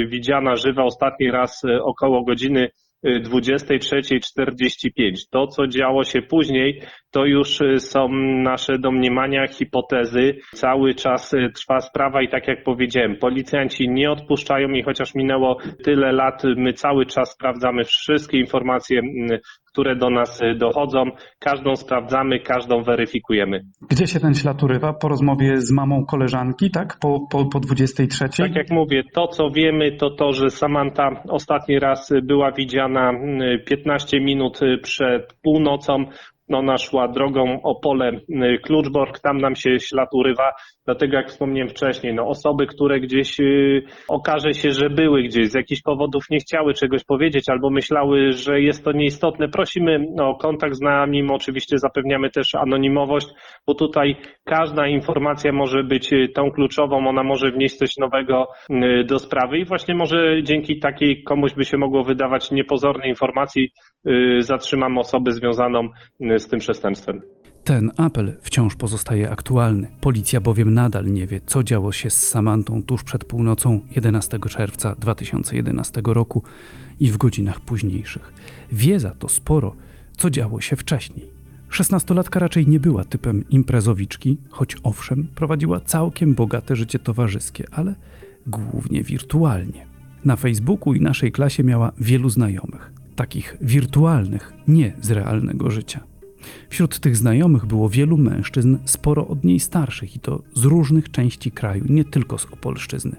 widziana 0.08 0.56
żywa 0.56 0.84
ostatni 0.84 1.32
raz 1.32 1.62
około 1.84 2.24
godziny 2.24 2.70
23.45. 3.06 5.16
To, 5.32 5.48
co 5.48 5.68
działo 5.68 6.04
się 6.04 6.22
później, 6.22 6.82
to 7.12 7.26
już 7.26 7.62
y, 7.62 7.80
są 7.80 8.10
nasze 8.44 8.80
domniemania, 8.80 9.48
hipotezy. 9.48 10.36
Cały 10.56 10.96
czas 10.96 11.34
y, 11.34 11.50
trwa 11.56 11.82
sprawa 11.82 12.22
i 12.22 12.30
tak 12.30 12.48
jak 12.48 12.64
powiedziałem, 12.64 13.16
policjanci 13.16 13.90
nie 13.90 14.12
odpuszczają 14.12 14.70
i 14.70 14.84
chociaż 14.84 15.16
minęło 15.16 15.58
tyle 15.84 16.12
lat, 16.12 16.44
my 16.44 16.74
cały 16.74 17.06
czas 17.06 17.32
sprawdzamy 17.32 17.84
wszystkie 17.84 18.40
informacje, 18.40 19.00
mm, 19.00 19.40
które 19.78 19.96
do 19.96 20.10
nas 20.10 20.42
y, 20.42 20.56
dochodzą. 20.56 21.04
Każdą 21.40 21.76
sprawdzamy, 21.76 22.40
każdą 22.40 22.84
weryfikujemy. 22.84 23.62
Gdzie 23.90 24.08
się 24.08 24.20
ten 24.20 24.34
ślad 24.34 24.64
urywa? 24.64 24.94
Po 24.94 25.08
rozmowie 25.08 25.62
z 25.62 25.72
mamą 25.72 26.06
koleżanki, 26.06 26.72
tak? 26.72 26.98
Po, 27.02 27.28
po, 27.32 27.46
po 27.46 27.60
23? 27.60 28.44
Tak 28.44 28.56
jak 28.56 28.70
mówię, 28.70 29.04
to 29.14 29.28
co 29.28 29.50
wiemy, 29.50 29.92
to 29.92 30.10
to, 30.10 30.34
że 30.34 30.50
Samantha 30.50 31.24
ostatni 31.30 31.80
raz 31.80 32.14
była 32.24 32.52
widziana 32.52 33.10
mm, 33.10 33.60
15 33.66 34.20
minut 34.20 34.62
y, 34.62 34.78
przed 34.78 35.34
północą. 35.44 36.06
No, 36.50 36.58
Ona 36.58 36.78
szła 36.78 37.08
drogą 37.08 37.62
Opole 37.62 38.12
y, 38.12 39.20
tam 39.24 39.38
nam 39.38 39.56
się 39.56 39.80
ślad 39.80 40.10
urywa, 40.14 40.52
dlatego 40.86 41.18
jak 41.18 41.30
wspomniałem 41.30 41.70
wcześniej, 41.70 42.14
no 42.14 42.28
osoby, 42.28 42.68
które 42.68 43.00
gdzieś 43.00 43.40
y, 43.40 43.84
okaże 44.08 44.54
się, 44.54 44.72
że 44.72 44.90
były 44.90 45.24
gdzieś, 45.24 45.50
z 45.50 45.54
jakichś 45.54 45.82
powodów 45.82 46.24
nie 46.30 46.40
chciały 46.40 46.74
czegoś 46.74 47.04
powiedzieć 47.04 47.50
albo 47.50 47.70
myślały, 47.70 48.32
że 48.32 48.62
jest 48.62 48.84
to 48.84 48.92
nieistotne, 48.92 49.50
prosimy 49.50 50.06
o 50.22 50.36
kontakt 50.36 50.76
z 50.76 50.82
nami, 50.82 51.28
oczywiście 51.32 51.78
zapewniamy 51.78 52.30
też 52.30 52.56
anonimowość, 52.56 53.28
bo 53.68 53.74
tutaj 53.76 54.16
każda 54.44 54.88
informacja 54.88 55.52
może 55.52 55.84
być 55.84 56.14
y, 56.14 56.30
tą 56.36 56.52
kluczową, 56.52 57.08
ona 57.08 57.24
może 57.24 57.52
wnieść 57.52 57.76
coś 57.76 57.98
nowego 57.98 58.48
y, 58.70 59.04
do 59.04 59.20
sprawy 59.20 59.58
i 59.58 59.66
właśnie 59.66 59.96
może 59.96 60.44
dzięki 60.44 60.80
takiej 60.80 61.24
komuś 61.24 61.54
by 61.54 61.66
się 61.66 61.78
mogło 61.78 62.04
wydawać 62.04 62.52
niepozornej 62.52 63.10
informacji 63.10 63.72
y, 64.08 64.42
zatrzymamy 64.42 65.00
osobę 65.00 65.32
związaną 65.32 65.90
z 66.40 66.48
tym 66.48 66.60
przestępstwem. 66.60 67.22
Ten 67.64 67.92
apel 67.98 68.38
wciąż 68.42 68.76
pozostaje 68.76 69.30
aktualny. 69.32 69.88
Policja 70.02 70.42
bowiem 70.42 70.74
nadal 70.74 71.06
nie 71.06 71.28
wie, 71.28 71.42
co 71.46 71.64
działo 71.64 71.92
się 71.92 72.10
z 72.10 72.28
Samantą 72.28 72.84
tuż 72.84 73.04
przed 73.04 73.26
północą 73.26 73.80
11 73.96 74.40
czerwca 74.40 74.96
2011 74.96 76.02
roku 76.06 76.44
i 77.00 77.12
w 77.12 77.18
godzinach 77.18 77.60
późniejszych. 77.60 78.34
Wie 78.72 79.00
za 79.00 79.12
to 79.12 79.30
sporo, 79.30 79.76
co 80.18 80.30
działo 80.30 80.62
się 80.62 80.76
wcześniej. 80.76 81.30
Szesnastolatka 81.70 82.40
raczej 82.40 82.68
nie 82.68 82.80
była 82.80 83.06
typem 83.06 83.50
imprezowiczki, 83.50 84.38
choć 84.50 84.78
owszem, 84.84 85.28
prowadziła 85.36 85.80
całkiem 85.80 86.34
bogate 86.34 86.76
życie 86.76 87.00
towarzyskie, 87.00 87.68
ale 87.72 87.96
głównie 88.48 89.04
wirtualnie. 89.04 89.86
Na 90.26 90.36
Facebooku 90.36 90.94
i 90.94 91.02
naszej 91.02 91.32
klasie 91.32 91.64
miała 91.64 91.92
wielu 91.98 92.30
znajomych, 92.30 92.94
takich 93.16 93.58
wirtualnych, 93.62 94.54
nie 94.68 94.94
z 95.02 95.12
realnego 95.12 95.72
życia. 95.72 96.17
Wśród 96.70 97.00
tych 97.00 97.18
znajomych 97.18 97.66
było 97.66 97.90
wielu 97.90 98.18
mężczyzn, 98.18 98.78
sporo 98.86 99.28
od 99.28 99.44
niej 99.44 99.60
starszych 99.60 100.16
i 100.16 100.20
to 100.20 100.42
z 100.54 100.64
różnych 100.64 101.12
części 101.12 101.52
kraju, 101.52 101.86
nie 101.90 102.06
tylko 102.06 102.38
z 102.38 102.46
Opolszczyzny. 102.46 103.16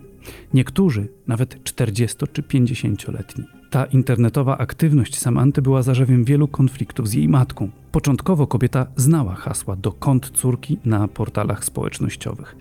Niektórzy 0.55 1.09
nawet 1.27 1.65
40 1.65 2.17
czy 2.33 2.43
50-letni. 2.43 3.45
Ta 3.71 3.85
internetowa 3.85 4.59
aktywność 4.59 5.19
Samanty 5.19 5.63
była 5.63 5.83
zarzewiem 5.83 6.25
wielu 6.25 6.49
konfliktów 6.49 7.09
z 7.09 7.13
jej 7.13 7.29
matką. 7.29 7.71
Początkowo 7.93 8.47
kobieta 8.47 8.87
znała 8.97 9.35
hasła 9.35 9.77
do 9.77 9.93
kont 9.93 10.31
córki 10.31 10.79
na 10.85 11.09
portalach 11.09 11.65
społecznościowych. 11.65 12.57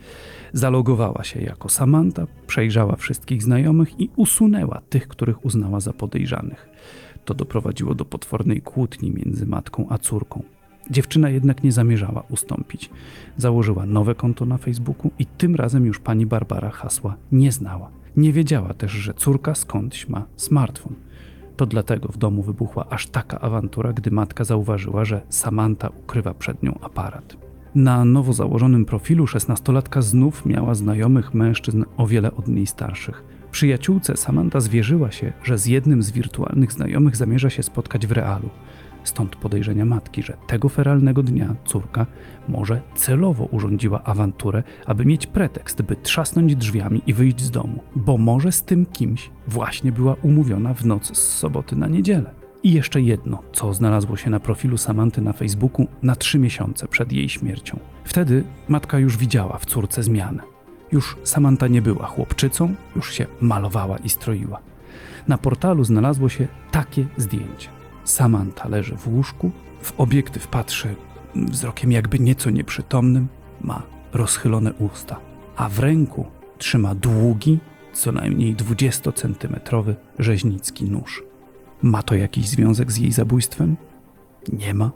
Zalogowała 0.53 1.23
się 1.23 1.41
jako 1.41 1.69
Samanta, 1.69 2.27
przejrzała 2.47 2.95
wszystkich 2.95 3.43
znajomych 3.43 3.99
i 3.99 4.09
usunęła 4.15 4.81
tych, 4.89 5.07
których 5.07 5.45
uznała 5.45 5.79
za 5.79 5.93
podejrzanych. 5.93 6.69
To 7.25 7.33
doprowadziło 7.33 7.95
do 7.95 8.05
potwornej 8.05 8.61
kłótni 8.61 9.11
między 9.11 9.45
matką 9.45 9.85
a 9.89 9.97
córką. 9.97 10.43
Dziewczyna 10.91 11.29
jednak 11.29 11.63
nie 11.63 11.71
zamierzała 11.71 12.23
ustąpić. 12.29 12.89
Założyła 13.37 13.85
nowe 13.85 14.15
konto 14.15 14.45
na 14.45 14.57
Facebooku 14.57 15.11
i 15.19 15.25
tym 15.25 15.55
razem 15.55 15.85
już 15.85 15.99
pani 15.99 16.25
Barbara 16.25 16.69
hasła 16.69 17.15
nie 17.31 17.51
znała. 17.51 17.89
Nie 18.17 18.33
wiedziała 18.33 18.73
też, 18.73 18.91
że 18.91 19.13
córka 19.13 19.55
skądś 19.55 20.07
ma 20.07 20.25
smartfon. 20.35 20.93
To 21.57 21.65
dlatego 21.65 22.07
w 22.07 22.17
domu 22.17 22.43
wybuchła 22.43 22.85
aż 22.89 23.07
taka 23.07 23.39
awantura, 23.39 23.93
gdy 23.93 24.11
matka 24.11 24.43
zauważyła, 24.43 25.05
że 25.05 25.21
Samantha 25.29 25.89
ukrywa 25.89 26.33
przed 26.33 26.63
nią 26.63 26.79
aparat. 26.81 27.37
Na 27.75 28.05
nowo 28.05 28.33
założonym 28.33 28.85
profilu 28.85 29.27
szesnastolatka 29.27 30.01
znów 30.01 30.45
miała 30.45 30.75
znajomych 30.75 31.33
mężczyzn 31.33 31.83
o 31.97 32.07
wiele 32.07 32.35
od 32.35 32.47
niej 32.47 32.67
starszych. 32.67 33.23
Przyjaciółce 33.51 34.17
Samantha 34.17 34.59
zwierzyła 34.59 35.11
się, 35.11 35.33
że 35.43 35.57
z 35.57 35.65
jednym 35.65 36.03
z 36.03 36.11
wirtualnych 36.11 36.71
znajomych 36.71 37.15
zamierza 37.15 37.49
się 37.49 37.63
spotkać 37.63 38.07
w 38.07 38.11
realu. 38.11 38.49
Stąd 39.07 39.35
podejrzenia 39.35 39.85
matki, 39.85 40.23
że 40.23 40.37
tego 40.47 40.69
feralnego 40.69 41.23
dnia 41.23 41.55
córka 41.65 42.05
może 42.49 42.81
celowo 42.95 43.45
urządziła 43.45 44.03
awanturę, 44.03 44.63
aby 44.85 45.05
mieć 45.05 45.27
pretekst, 45.27 45.81
by 45.81 45.95
trzasnąć 45.95 46.55
drzwiami 46.55 47.01
i 47.07 47.13
wyjść 47.13 47.41
z 47.41 47.51
domu, 47.51 47.83
bo 47.95 48.17
może 48.17 48.51
z 48.51 48.63
tym 48.63 48.85
kimś 48.85 49.29
właśnie 49.47 49.91
była 49.91 50.15
umówiona 50.21 50.73
w 50.73 50.85
noc 50.85 51.17
z 51.17 51.37
soboty 51.37 51.75
na 51.75 51.87
niedzielę. 51.87 52.31
I 52.63 52.71
jeszcze 52.71 53.01
jedno, 53.01 53.43
co 53.53 53.73
znalazło 53.73 54.17
się 54.17 54.29
na 54.29 54.39
profilu 54.39 54.77
Samanty 54.77 55.21
na 55.21 55.33
Facebooku 55.33 55.87
na 56.03 56.15
trzy 56.15 56.39
miesiące 56.39 56.87
przed 56.87 57.11
jej 57.11 57.29
śmiercią. 57.29 57.79
Wtedy 58.03 58.43
matka 58.67 58.99
już 58.99 59.17
widziała 59.17 59.57
w 59.57 59.65
córce 59.65 60.03
zmianę. 60.03 60.43
Już 60.91 61.17
Samanta 61.23 61.67
nie 61.67 61.81
była 61.81 62.05
chłopczycą, 62.05 62.75
już 62.95 63.13
się 63.13 63.25
malowała 63.41 63.97
i 63.97 64.09
stroiła. 64.09 64.59
Na 65.27 65.37
portalu 65.37 65.83
znalazło 65.83 66.29
się 66.29 66.47
takie 66.71 67.05
zdjęcie. 67.17 67.76
Samanta 68.07 68.67
leży 68.69 68.95
w 68.95 69.07
łóżku, 69.07 69.51
w 69.81 69.99
obiektyw 69.99 70.47
patrzy 70.47 70.95
wzrokiem 71.35 71.91
jakby 71.91 72.19
nieco 72.19 72.49
nieprzytomnym, 72.49 73.27
ma 73.61 73.83
rozchylone 74.13 74.73
usta, 74.73 75.19
a 75.55 75.69
w 75.69 75.79
ręku 75.79 76.25
trzyma 76.57 76.95
długi, 76.95 77.59
co 77.93 78.11
najmniej 78.11 78.55
20-centymetrowy 78.55 79.95
rzeźnicki 80.19 80.85
nóż. 80.85 81.23
Ma 81.81 82.03
to 82.03 82.15
jakiś 82.15 82.47
związek 82.47 82.91
z 82.91 82.97
jej 82.97 83.11
zabójstwem? 83.11 83.77
Nie 84.53 84.73
ma. 84.73 84.91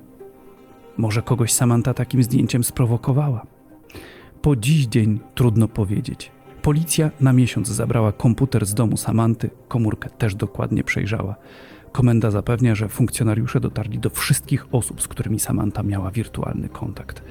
Może 0.98 1.22
kogoś 1.22 1.54
Samanta 1.54 1.94
takim 1.94 2.24
zdjęciem 2.24 2.64
sprowokowała? 2.64 3.46
Po 4.42 4.56
dziś 4.56 4.86
dzień 4.86 5.20
trudno 5.36 5.68
powiedzieć. 5.68 6.32
Policja 6.62 7.12
na 7.20 7.34
miesiąc 7.34 7.68
zabrała 7.68 8.12
komputer 8.12 8.66
z 8.66 8.74
domu 8.74 8.98
Samanty, 8.98 9.50
komórkę 9.68 10.10
też 10.10 10.36
dokładnie 10.36 10.84
przejrzała. 10.84 11.36
Komenda 11.92 12.32
zapewnia, 12.32 12.76
że 12.76 12.90
funkcjonariusze 12.90 13.60
dotarli 13.60 14.00
do 14.00 14.10
wszystkich 14.10 14.66
osób, 14.72 15.02
z 15.02 15.08
którymi 15.08 15.40
Samantha 15.40 15.84
miała 15.84 16.12
wirtualny 16.12 16.70
kontakt, 16.70 17.24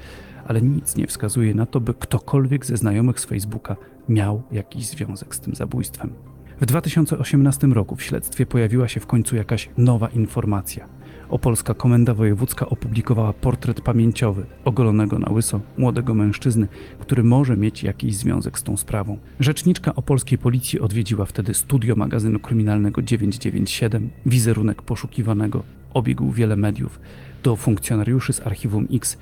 ale 0.47 0.61
nic 0.61 0.95
nie 0.95 1.07
wskazuje 1.07 1.53
na 1.53 1.65
to, 1.65 1.79
by 1.79 1.93
ktokolwiek 1.93 2.65
ze 2.65 2.77
znajomych 2.77 3.19
z 3.19 3.25
Facebooka 3.25 3.75
miał 4.09 4.43
jakiś 4.51 4.87
związek 4.87 5.35
z 5.35 5.39
tym 5.39 5.55
zabójstwem. 5.55 6.13
W 6.61 6.65
2018 6.65 7.67
roku 7.67 7.95
w 7.95 8.03
śledztwie 8.03 8.45
pojawiła 8.45 8.87
się 8.87 8.99
w 8.99 9.07
końcu 9.07 9.35
jakaś 9.35 9.69
nowa 9.77 10.07
informacja. 10.07 10.89
Opolska 11.31 11.73
Komenda 11.73 12.13
Wojewódzka 12.13 12.69
opublikowała 12.69 13.33
portret 13.33 13.81
pamięciowy 13.81 14.45
ogolonego 14.65 15.19
na 15.19 15.31
łyso 15.31 15.61
młodego 15.77 16.13
mężczyzny, 16.13 16.67
który 16.99 17.23
może 17.23 17.57
mieć 17.57 17.83
jakiś 17.83 18.15
związek 18.15 18.59
z 18.59 18.63
tą 18.63 18.77
sprawą. 18.77 19.17
Rzeczniczka 19.39 19.95
opolskiej 19.95 20.37
policji 20.37 20.79
odwiedziła 20.79 21.25
wtedy 21.25 21.53
studio 21.53 21.95
magazynu 21.95 22.39
kryminalnego 22.39 23.01
997. 23.01 24.09
Wizerunek 24.25 24.81
poszukiwanego 24.81 25.63
obiegł 25.93 26.31
wiele 26.31 26.55
mediów. 26.55 26.99
Do 27.43 27.55
funkcjonariuszy 27.55 28.33
z 28.33 28.47
archiwum 28.47 28.87
X 28.93 29.17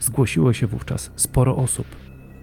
zgłosiło 0.00 0.52
się 0.52 0.66
wówczas 0.66 1.10
sporo 1.16 1.56
osób. 1.56 1.86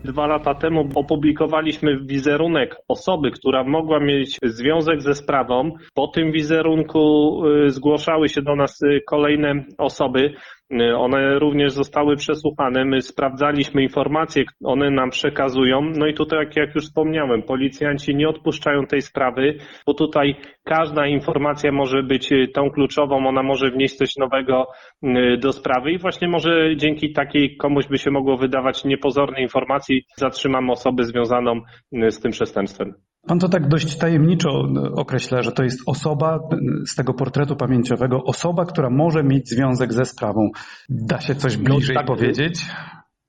Dwa 0.03 0.27
lata 0.27 0.53
temu 0.55 0.89
opublikowaliśmy 0.95 1.99
wizerunek 2.05 2.75
osoby, 2.87 3.31
która 3.31 3.63
mogła 3.63 3.99
mieć 3.99 4.39
związek 4.43 5.01
ze 5.01 5.15
sprawą. 5.15 5.71
Po 5.93 6.07
tym 6.07 6.31
wizerunku 6.31 7.01
y, 7.47 7.69
zgłaszały 7.71 8.29
się 8.29 8.41
do 8.41 8.55
nas 8.55 8.81
y, 8.81 9.01
kolejne 9.07 9.63
osoby. 9.77 10.33
Y, 10.71 10.97
One 10.97 11.39
również 11.39 11.73
zostały 11.73 12.15
przesłuchane. 12.15 12.85
My 12.85 13.01
sprawdzaliśmy 13.01 13.83
informacje, 13.83 14.43
one 14.63 14.89
nam 14.91 15.09
przekazują. 15.09 15.81
No 15.81 16.07
i 16.07 16.13
tutaj, 16.13 16.47
jak, 16.55 16.75
już 16.75 16.85
wspomniałem, 16.85 17.43
policjanci 17.43 18.15
nie 18.15 18.29
odpuszczają 18.29 18.85
tej 18.85 19.01
sprawy, 19.01 19.57
bo 19.85 19.93
tutaj 19.93 20.35
każda 20.63 21.07
informacja 21.07 21.71
może 21.71 22.03
być 22.03 22.31
y, 22.31 22.47
tą 22.47 22.69
kluczową, 22.69 23.27
ona 23.27 23.43
może 23.43 23.71
wnieść 23.71 23.95
coś 23.95 24.17
nowego 24.17 24.67
y, 25.03 25.37
do 25.37 25.53
sprawy 25.53 25.91
i 25.91 25.97
właśnie 25.97 26.27
może 26.27 26.75
dzięki 26.75 27.13
takiej 27.13 27.57
komuś 27.57 27.87
by 27.87 27.97
się 27.97 28.11
mogło 28.11 28.37
wydawać 28.37 28.85
niepozornej 28.85 29.43
informacji 29.43 30.05
zatrzymamy 30.17 30.71
osobę 30.71 31.03
związaną 31.03 31.61
z 31.91 32.19
tym 32.19 32.31
przestępstwem. 32.31 33.10
Pan 33.27 33.39
to 33.39 33.49
tak 33.49 33.67
dość 33.67 33.97
tajemniczo 33.97 34.67
określa, 34.95 35.41
że 35.41 35.51
to 35.51 35.63
jest 35.63 35.79
osoba 35.85 36.39
z 36.85 36.95
tego 36.95 37.13
portretu 37.13 37.55
pamięciowego, 37.55 38.23
osoba, 38.23 38.65
która 38.65 38.89
może 38.89 39.23
mieć 39.23 39.49
związek 39.49 39.93
ze 39.93 40.05
sprawą. 40.05 40.49
Da 40.89 41.21
się 41.21 41.35
coś 41.35 41.57
bliżej 41.57 41.95
tak, 41.95 42.05
powiedzieć? 42.05 42.65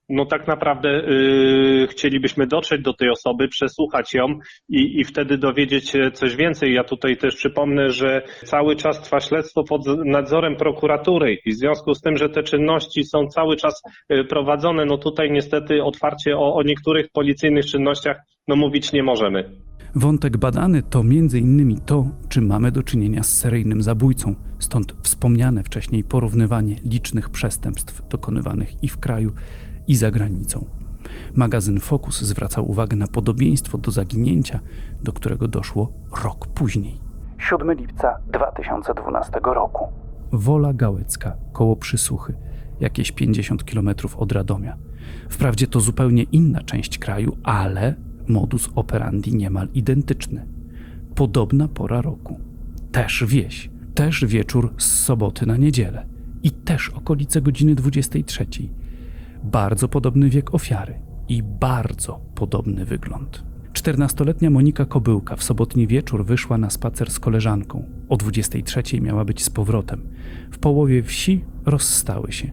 No 0.09 0.25
tak 0.25 0.47
naprawdę 0.47 0.89
yy, 0.89 1.87
chcielibyśmy 1.87 2.47
dotrzeć 2.47 2.81
do 2.81 2.93
tej 2.93 3.09
osoby, 3.09 3.47
przesłuchać 3.47 4.13
ją 4.13 4.25
i, 4.69 4.99
i 4.99 5.03
wtedy 5.03 5.37
dowiedzieć 5.37 5.89
się 5.89 6.11
coś 6.11 6.35
więcej. 6.35 6.73
Ja 6.73 6.83
tutaj 6.83 7.17
też 7.17 7.35
przypomnę, 7.35 7.89
że 7.89 8.21
cały 8.45 8.75
czas 8.75 9.01
trwa 9.01 9.19
śledztwo 9.19 9.63
pod 9.63 9.81
nadzorem 10.05 10.55
prokuratury 10.55 11.37
i 11.45 11.51
w 11.51 11.55
związku 11.55 11.93
z 11.93 12.01
tym, 12.01 12.17
że 12.17 12.29
te 12.29 12.43
czynności 12.43 13.03
są 13.03 13.27
cały 13.27 13.55
czas 13.55 13.81
prowadzone, 14.29 14.85
no 14.85 14.97
tutaj 14.97 15.31
niestety 15.31 15.83
otwarcie 15.83 16.37
o, 16.37 16.55
o 16.55 16.63
niektórych 16.63 17.09
policyjnych 17.13 17.65
czynnościach 17.65 18.17
no 18.47 18.55
mówić 18.55 18.93
nie 18.93 19.03
możemy. 19.03 19.49
Wątek 19.95 20.37
badany 20.37 20.83
to 20.83 20.99
m.in. 20.99 21.79
to, 21.85 22.05
czy 22.29 22.41
mamy 22.41 22.71
do 22.71 22.83
czynienia 22.83 23.23
z 23.23 23.37
seryjnym 23.37 23.81
zabójcą, 23.81 24.35
stąd 24.59 24.95
wspomniane 25.01 25.63
wcześniej 25.63 26.03
porównywanie 26.03 26.75
licznych 26.75 27.29
przestępstw 27.29 28.07
dokonywanych 28.07 28.83
i 28.83 28.87
w 28.87 28.97
kraju, 28.97 29.31
i 29.87 29.95
za 29.95 30.11
granicą. 30.11 30.65
Magazyn 31.35 31.79
Focus 31.79 32.21
zwracał 32.21 32.71
uwagę 32.71 32.97
na 32.97 33.07
podobieństwo 33.07 33.77
do 33.77 33.91
zaginięcia, 33.91 34.59
do 35.03 35.13
którego 35.13 35.47
doszło 35.47 35.93
rok 36.23 36.47
później. 36.47 36.99
7 37.37 37.73
lipca 37.73 38.17
2012 38.27 39.31
roku. 39.43 39.87
Wola 40.31 40.73
Gałecka, 40.73 41.35
koło 41.51 41.75
Przysuchy, 41.75 42.33
jakieś 42.79 43.11
50 43.11 43.63
km 43.63 43.89
od 44.17 44.31
Radomia. 44.31 44.77
Wprawdzie 45.29 45.67
to 45.67 45.79
zupełnie 45.79 46.23
inna 46.23 46.61
część 46.61 46.97
kraju, 46.97 47.37
ale 47.43 47.95
modus 48.29 48.69
operandi 48.75 49.35
niemal 49.35 49.67
identyczny. 49.73 50.45
Podobna 51.15 51.67
pora 51.67 52.01
roku. 52.01 52.39
Też 52.91 53.23
wieś, 53.27 53.69
też 53.93 54.25
wieczór 54.25 54.73
z 54.77 54.85
soboty 54.85 55.45
na 55.45 55.57
niedzielę 55.57 56.05
i 56.43 56.51
też 56.51 56.89
okolice 56.89 57.41
godziny 57.41 57.75
23. 57.75 58.45
Bardzo 59.43 59.87
podobny 59.87 60.29
wiek 60.29 60.53
ofiary 60.53 60.99
i 61.29 61.43
bardzo 61.43 62.19
podobny 62.35 62.85
wygląd. 62.85 63.43
14-letnia 63.73 64.49
Monika 64.49 64.85
Kobyłka 64.85 65.35
w 65.35 65.43
sobotni 65.43 65.87
wieczór 65.87 66.25
wyszła 66.25 66.57
na 66.57 66.69
spacer 66.69 67.11
z 67.11 67.19
koleżanką. 67.19 67.85
O 68.09 68.17
23 68.17 69.01
miała 69.01 69.25
być 69.25 69.43
z 69.43 69.49
powrotem. 69.49 70.01
W 70.51 70.57
połowie 70.57 71.03
wsi 71.03 71.43
rozstały 71.65 72.31
się. 72.31 72.51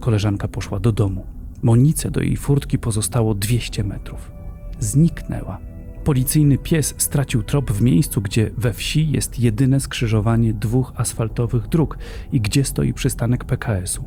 Koleżanka 0.00 0.48
poszła 0.48 0.80
do 0.80 0.92
domu. 0.92 1.26
Monice 1.62 2.10
do 2.10 2.20
jej 2.20 2.36
furtki 2.36 2.78
pozostało 2.78 3.34
200 3.34 3.84
metrów. 3.84 4.39
Zniknęła. 4.80 5.58
Policyjny 6.04 6.58
pies 6.58 6.94
stracił 6.98 7.42
trop 7.42 7.70
w 7.70 7.82
miejscu, 7.82 8.20
gdzie 8.20 8.50
we 8.56 8.72
wsi 8.72 9.10
jest 9.10 9.40
jedyne 9.40 9.80
skrzyżowanie 9.80 10.54
dwóch 10.54 10.92
asfaltowych 10.96 11.68
dróg 11.68 11.98
i 12.32 12.40
gdzie 12.40 12.64
stoi 12.64 12.92
przystanek 12.92 13.44
PKS-u. 13.44 14.04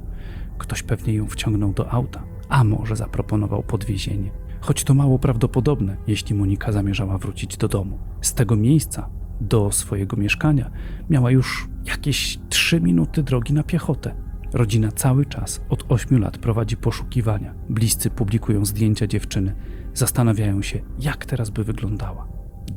Ktoś 0.57 0.83
pewnie 0.83 1.13
ją 1.13 1.27
wciągnął 1.27 1.73
do 1.73 1.91
auta, 1.91 2.23
a 2.49 2.63
może 2.63 2.95
zaproponował 2.95 3.63
podwiezienie. 3.63 4.31
Choć 4.61 4.83
to 4.83 4.93
mało 4.93 5.19
prawdopodobne, 5.19 5.97
jeśli 6.07 6.35
Monika 6.35 6.71
zamierzała 6.71 7.17
wrócić 7.17 7.57
do 7.57 7.67
domu. 7.67 7.99
Z 8.21 8.33
tego 8.33 8.55
miejsca 8.55 9.09
do 9.41 9.71
swojego 9.71 10.17
mieszkania 10.17 10.71
miała 11.09 11.31
już 11.31 11.69
jakieś 11.85 12.39
trzy 12.49 12.81
minuty 12.81 13.23
drogi 13.23 13.53
na 13.53 13.63
piechotę. 13.63 14.22
Rodzina 14.53 14.91
cały 14.91 15.25
czas 15.25 15.61
od 15.69 15.85
8 15.89 16.19
lat 16.19 16.37
prowadzi 16.37 16.77
poszukiwania. 16.77 17.53
Bliscy 17.69 18.09
publikują 18.09 18.65
zdjęcia 18.65 19.07
dziewczyny, 19.07 19.55
zastanawiają 19.93 20.61
się, 20.61 20.79
jak 20.99 21.25
teraz 21.25 21.49
by 21.49 21.63
wyglądała. 21.63 22.27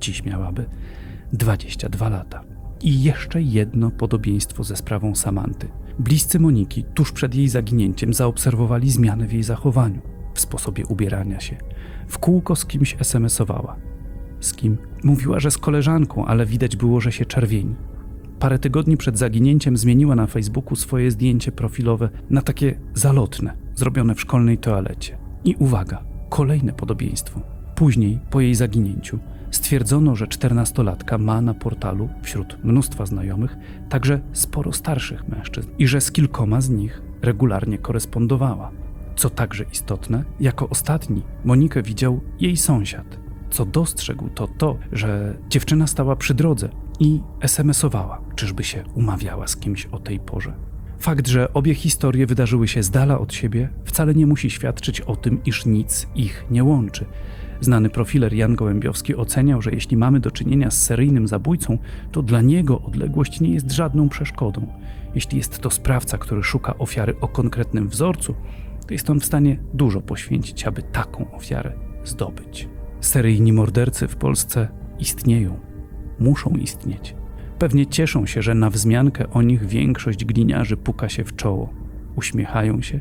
Dziś 0.00 0.24
miałaby 0.24 0.66
22 1.32 2.08
lata. 2.08 2.40
I 2.80 3.02
jeszcze 3.02 3.42
jedno 3.42 3.90
podobieństwo 3.90 4.64
ze 4.64 4.76
sprawą 4.76 5.14
Samanty. 5.14 5.68
Bliscy 5.98 6.40
Moniki 6.40 6.84
tuż 6.84 7.12
przed 7.12 7.34
jej 7.34 7.48
zaginięciem 7.48 8.14
zaobserwowali 8.14 8.90
zmiany 8.90 9.26
w 9.26 9.32
jej 9.32 9.42
zachowaniu, 9.42 10.00
w 10.34 10.40
sposobie 10.40 10.86
ubierania 10.86 11.40
się. 11.40 11.56
W 12.08 12.18
kółko 12.18 12.56
z 12.56 12.66
kimś 12.66 12.96
SMS-owała. 13.00 13.76
Z 14.40 14.54
kim? 14.54 14.78
Mówiła, 15.04 15.40
że 15.40 15.50
z 15.50 15.58
koleżanką, 15.58 16.26
ale 16.26 16.46
widać 16.46 16.76
było, 16.76 17.00
że 17.00 17.12
się 17.12 17.24
czerwieni. 17.24 17.74
Parę 18.38 18.58
tygodni 18.58 18.96
przed 18.96 19.18
zaginięciem 19.18 19.76
zmieniła 19.76 20.14
na 20.14 20.26
Facebooku 20.26 20.76
swoje 20.76 21.10
zdjęcie 21.10 21.52
profilowe 21.52 22.08
na 22.30 22.42
takie 22.42 22.78
zalotne, 22.94 23.56
zrobione 23.74 24.14
w 24.14 24.20
szkolnej 24.20 24.58
toalecie. 24.58 25.18
I 25.44 25.54
uwaga, 25.58 26.04
kolejne 26.28 26.72
podobieństwo. 26.72 27.40
Później, 27.74 28.18
po 28.30 28.40
jej 28.40 28.54
zaginięciu, 28.54 29.18
stwierdzono, 29.50 30.14
że 30.16 30.26
czternastolatka 30.26 31.18
ma 31.18 31.40
na 31.40 31.54
portalu, 31.54 32.08
wśród 32.22 32.64
mnóstwa 32.64 33.06
znajomych, 33.06 33.56
także 33.88 34.20
sporo 34.32 34.72
starszych 34.72 35.28
mężczyzn 35.28 35.68
i 35.78 35.86
że 35.86 36.00
z 36.00 36.12
kilkoma 36.12 36.60
z 36.60 36.70
nich 36.70 37.02
regularnie 37.22 37.78
korespondowała. 37.78 38.70
Co 39.16 39.30
także 39.30 39.64
istotne, 39.72 40.24
jako 40.40 40.68
ostatni 40.68 41.22
Monikę 41.44 41.82
widział 41.82 42.20
jej 42.40 42.56
sąsiad. 42.56 43.18
Co 43.50 43.66
dostrzegł, 43.66 44.28
to 44.28 44.48
to, 44.58 44.76
że 44.92 45.38
dziewczyna 45.48 45.86
stała 45.86 46.16
przy 46.16 46.34
drodze 46.34 46.68
i 47.00 47.20
SMS-owała, 47.40 48.20
czyżby 48.34 48.64
się 48.64 48.84
umawiała 48.94 49.46
z 49.46 49.56
kimś 49.56 49.86
o 49.86 49.98
tej 49.98 50.20
porze. 50.20 50.52
Fakt, 50.98 51.28
że 51.28 51.52
obie 51.52 51.74
historie 51.74 52.26
wydarzyły 52.26 52.68
się 52.68 52.82
z 52.82 52.90
dala 52.90 53.18
od 53.18 53.34
siebie, 53.34 53.68
wcale 53.84 54.14
nie 54.14 54.26
musi 54.26 54.50
świadczyć 54.50 55.00
o 55.00 55.16
tym, 55.16 55.40
iż 55.44 55.66
nic 55.66 56.06
ich 56.14 56.46
nie 56.50 56.64
łączy. 56.64 57.04
Znany 57.60 57.90
profiler 57.90 58.34
Jan 58.34 58.54
Gołębiowski 58.54 59.16
oceniał, 59.16 59.62
że 59.62 59.70
jeśli 59.70 59.96
mamy 59.96 60.20
do 60.20 60.30
czynienia 60.30 60.70
z 60.70 60.82
seryjnym 60.82 61.28
zabójcą, 61.28 61.78
to 62.12 62.22
dla 62.22 62.40
niego 62.40 62.80
odległość 62.80 63.40
nie 63.40 63.50
jest 63.50 63.72
żadną 63.72 64.08
przeszkodą. 64.08 64.66
Jeśli 65.14 65.38
jest 65.38 65.58
to 65.58 65.70
sprawca, 65.70 66.18
który 66.18 66.42
szuka 66.42 66.78
ofiary 66.78 67.14
o 67.20 67.28
konkretnym 67.28 67.88
wzorcu, 67.88 68.34
to 68.86 68.94
jest 68.94 69.10
on 69.10 69.20
w 69.20 69.24
stanie 69.24 69.58
dużo 69.74 70.00
poświęcić, 70.00 70.64
aby 70.64 70.82
taką 70.82 71.32
ofiarę 71.32 71.72
zdobyć. 72.04 72.68
Seryjni 73.00 73.52
mordercy 73.52 74.08
w 74.08 74.16
Polsce 74.16 74.68
istnieją, 74.98 75.65
muszą 76.18 76.50
istnieć. 76.50 77.16
Pewnie 77.58 77.86
cieszą 77.86 78.26
się, 78.26 78.42
że 78.42 78.54
na 78.54 78.70
wzmiankę 78.70 79.30
o 79.30 79.42
nich 79.42 79.66
większość 79.66 80.24
gliniarzy 80.24 80.76
puka 80.76 81.08
się 81.08 81.24
w 81.24 81.36
czoło, 81.36 81.72
uśmiechają 82.16 82.82
się, 82.82 83.00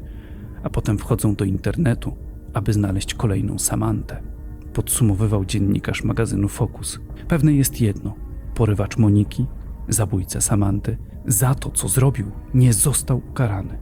a 0.63 0.69
potem 0.69 0.97
wchodzą 0.97 1.35
do 1.35 1.45
internetu, 1.45 2.13
aby 2.53 2.73
znaleźć 2.73 3.13
kolejną 3.13 3.59
Samantę. 3.59 4.21
Podsumowywał 4.73 5.45
dziennikarz 5.45 6.03
magazynu 6.03 6.47
Focus. 6.47 6.99
Pewne 7.27 7.53
jest 7.53 7.81
jedno: 7.81 8.13
porywacz 8.55 8.97
Moniki, 8.97 9.45
zabójca 9.87 10.41
Samanty, 10.41 10.97
za 11.25 11.55
to, 11.55 11.71
co 11.71 11.87
zrobił, 11.87 12.31
nie 12.53 12.73
został 12.73 13.21
ukarany. 13.29 13.77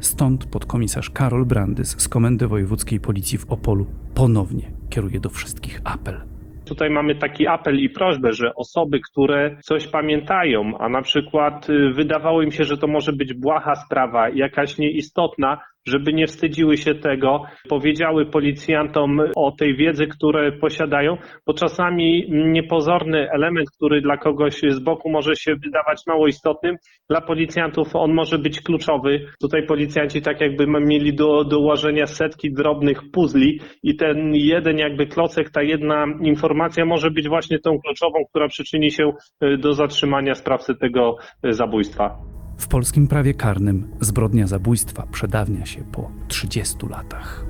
Stąd 0.00 0.46
podkomisarz 0.46 1.10
Karol 1.10 1.46
Brandys 1.46 1.94
z 1.98 2.08
Komendy 2.08 2.48
Wojewódzkiej 2.48 3.00
Policji 3.00 3.38
w 3.38 3.46
Opolu 3.46 3.86
ponownie 4.14 4.72
kieruje 4.90 5.20
do 5.20 5.30
wszystkich 5.30 5.80
apel. 5.84 6.20
Tutaj 6.68 6.90
mamy 6.90 7.14
taki 7.14 7.46
apel 7.46 7.78
i 7.78 7.90
prośbę, 7.90 8.32
że 8.32 8.54
osoby, 8.54 9.00
które 9.10 9.56
coś 9.62 9.86
pamiętają, 9.86 10.78
a 10.78 10.88
na 10.88 11.02
przykład 11.02 11.70
y, 11.70 11.92
wydawało 11.92 12.42
im 12.42 12.50
się, 12.50 12.64
że 12.64 12.78
to 12.78 12.86
może 12.86 13.12
być 13.12 13.34
błaha 13.34 13.74
sprawa, 13.74 14.28
jakaś 14.28 14.78
nieistotna, 14.78 15.58
żeby 15.88 16.12
nie 16.12 16.26
wstydziły 16.26 16.76
się 16.76 16.94
tego, 16.94 17.42
powiedziały 17.68 18.26
policjantom 18.26 19.20
o 19.36 19.52
tej 19.52 19.76
wiedzy, 19.76 20.06
które 20.06 20.52
posiadają, 20.52 21.16
bo 21.46 21.54
czasami 21.54 22.24
niepozorny 22.30 23.30
element, 23.30 23.70
który 23.76 24.00
dla 24.00 24.16
kogoś 24.16 24.60
z 24.68 24.78
boku 24.78 25.10
może 25.10 25.36
się 25.36 25.56
wydawać 25.56 26.02
mało 26.06 26.26
istotnym, 26.26 26.76
dla 27.10 27.20
policjantów 27.20 27.96
on 27.96 28.12
może 28.12 28.38
być 28.38 28.60
kluczowy. 28.60 29.26
Tutaj 29.40 29.66
policjanci 29.66 30.22
tak 30.22 30.40
jakby 30.40 30.66
mieli 30.66 31.14
do, 31.14 31.44
do 31.44 31.58
ułożenia 31.58 32.06
setki 32.06 32.52
drobnych 32.52 33.10
puzli 33.12 33.60
i 33.82 33.96
ten 33.96 34.34
jeden 34.34 34.78
jakby 34.78 35.06
klocek, 35.06 35.50
ta 35.50 35.62
jedna 35.62 36.06
informacja 36.22 36.84
może 36.84 37.10
być 37.10 37.28
właśnie 37.28 37.58
tą 37.58 37.78
kluczową, 37.78 38.18
która 38.30 38.48
przyczyni 38.48 38.90
się 38.90 39.12
y, 39.44 39.58
do 39.58 39.72
zatrzymania 39.72 40.34
sprawcy 40.34 40.74
tego 40.74 41.16
y, 41.46 41.52
zabójstwa. 41.52 42.37
W 42.58 42.68
polskim 42.68 43.08
prawie 43.08 43.34
karnym 43.34 43.88
zbrodnia 44.00 44.46
zabójstwa 44.46 45.06
przedawnia 45.12 45.66
się 45.66 45.84
po 45.92 46.10
30 46.28 46.76
latach. 46.90 47.47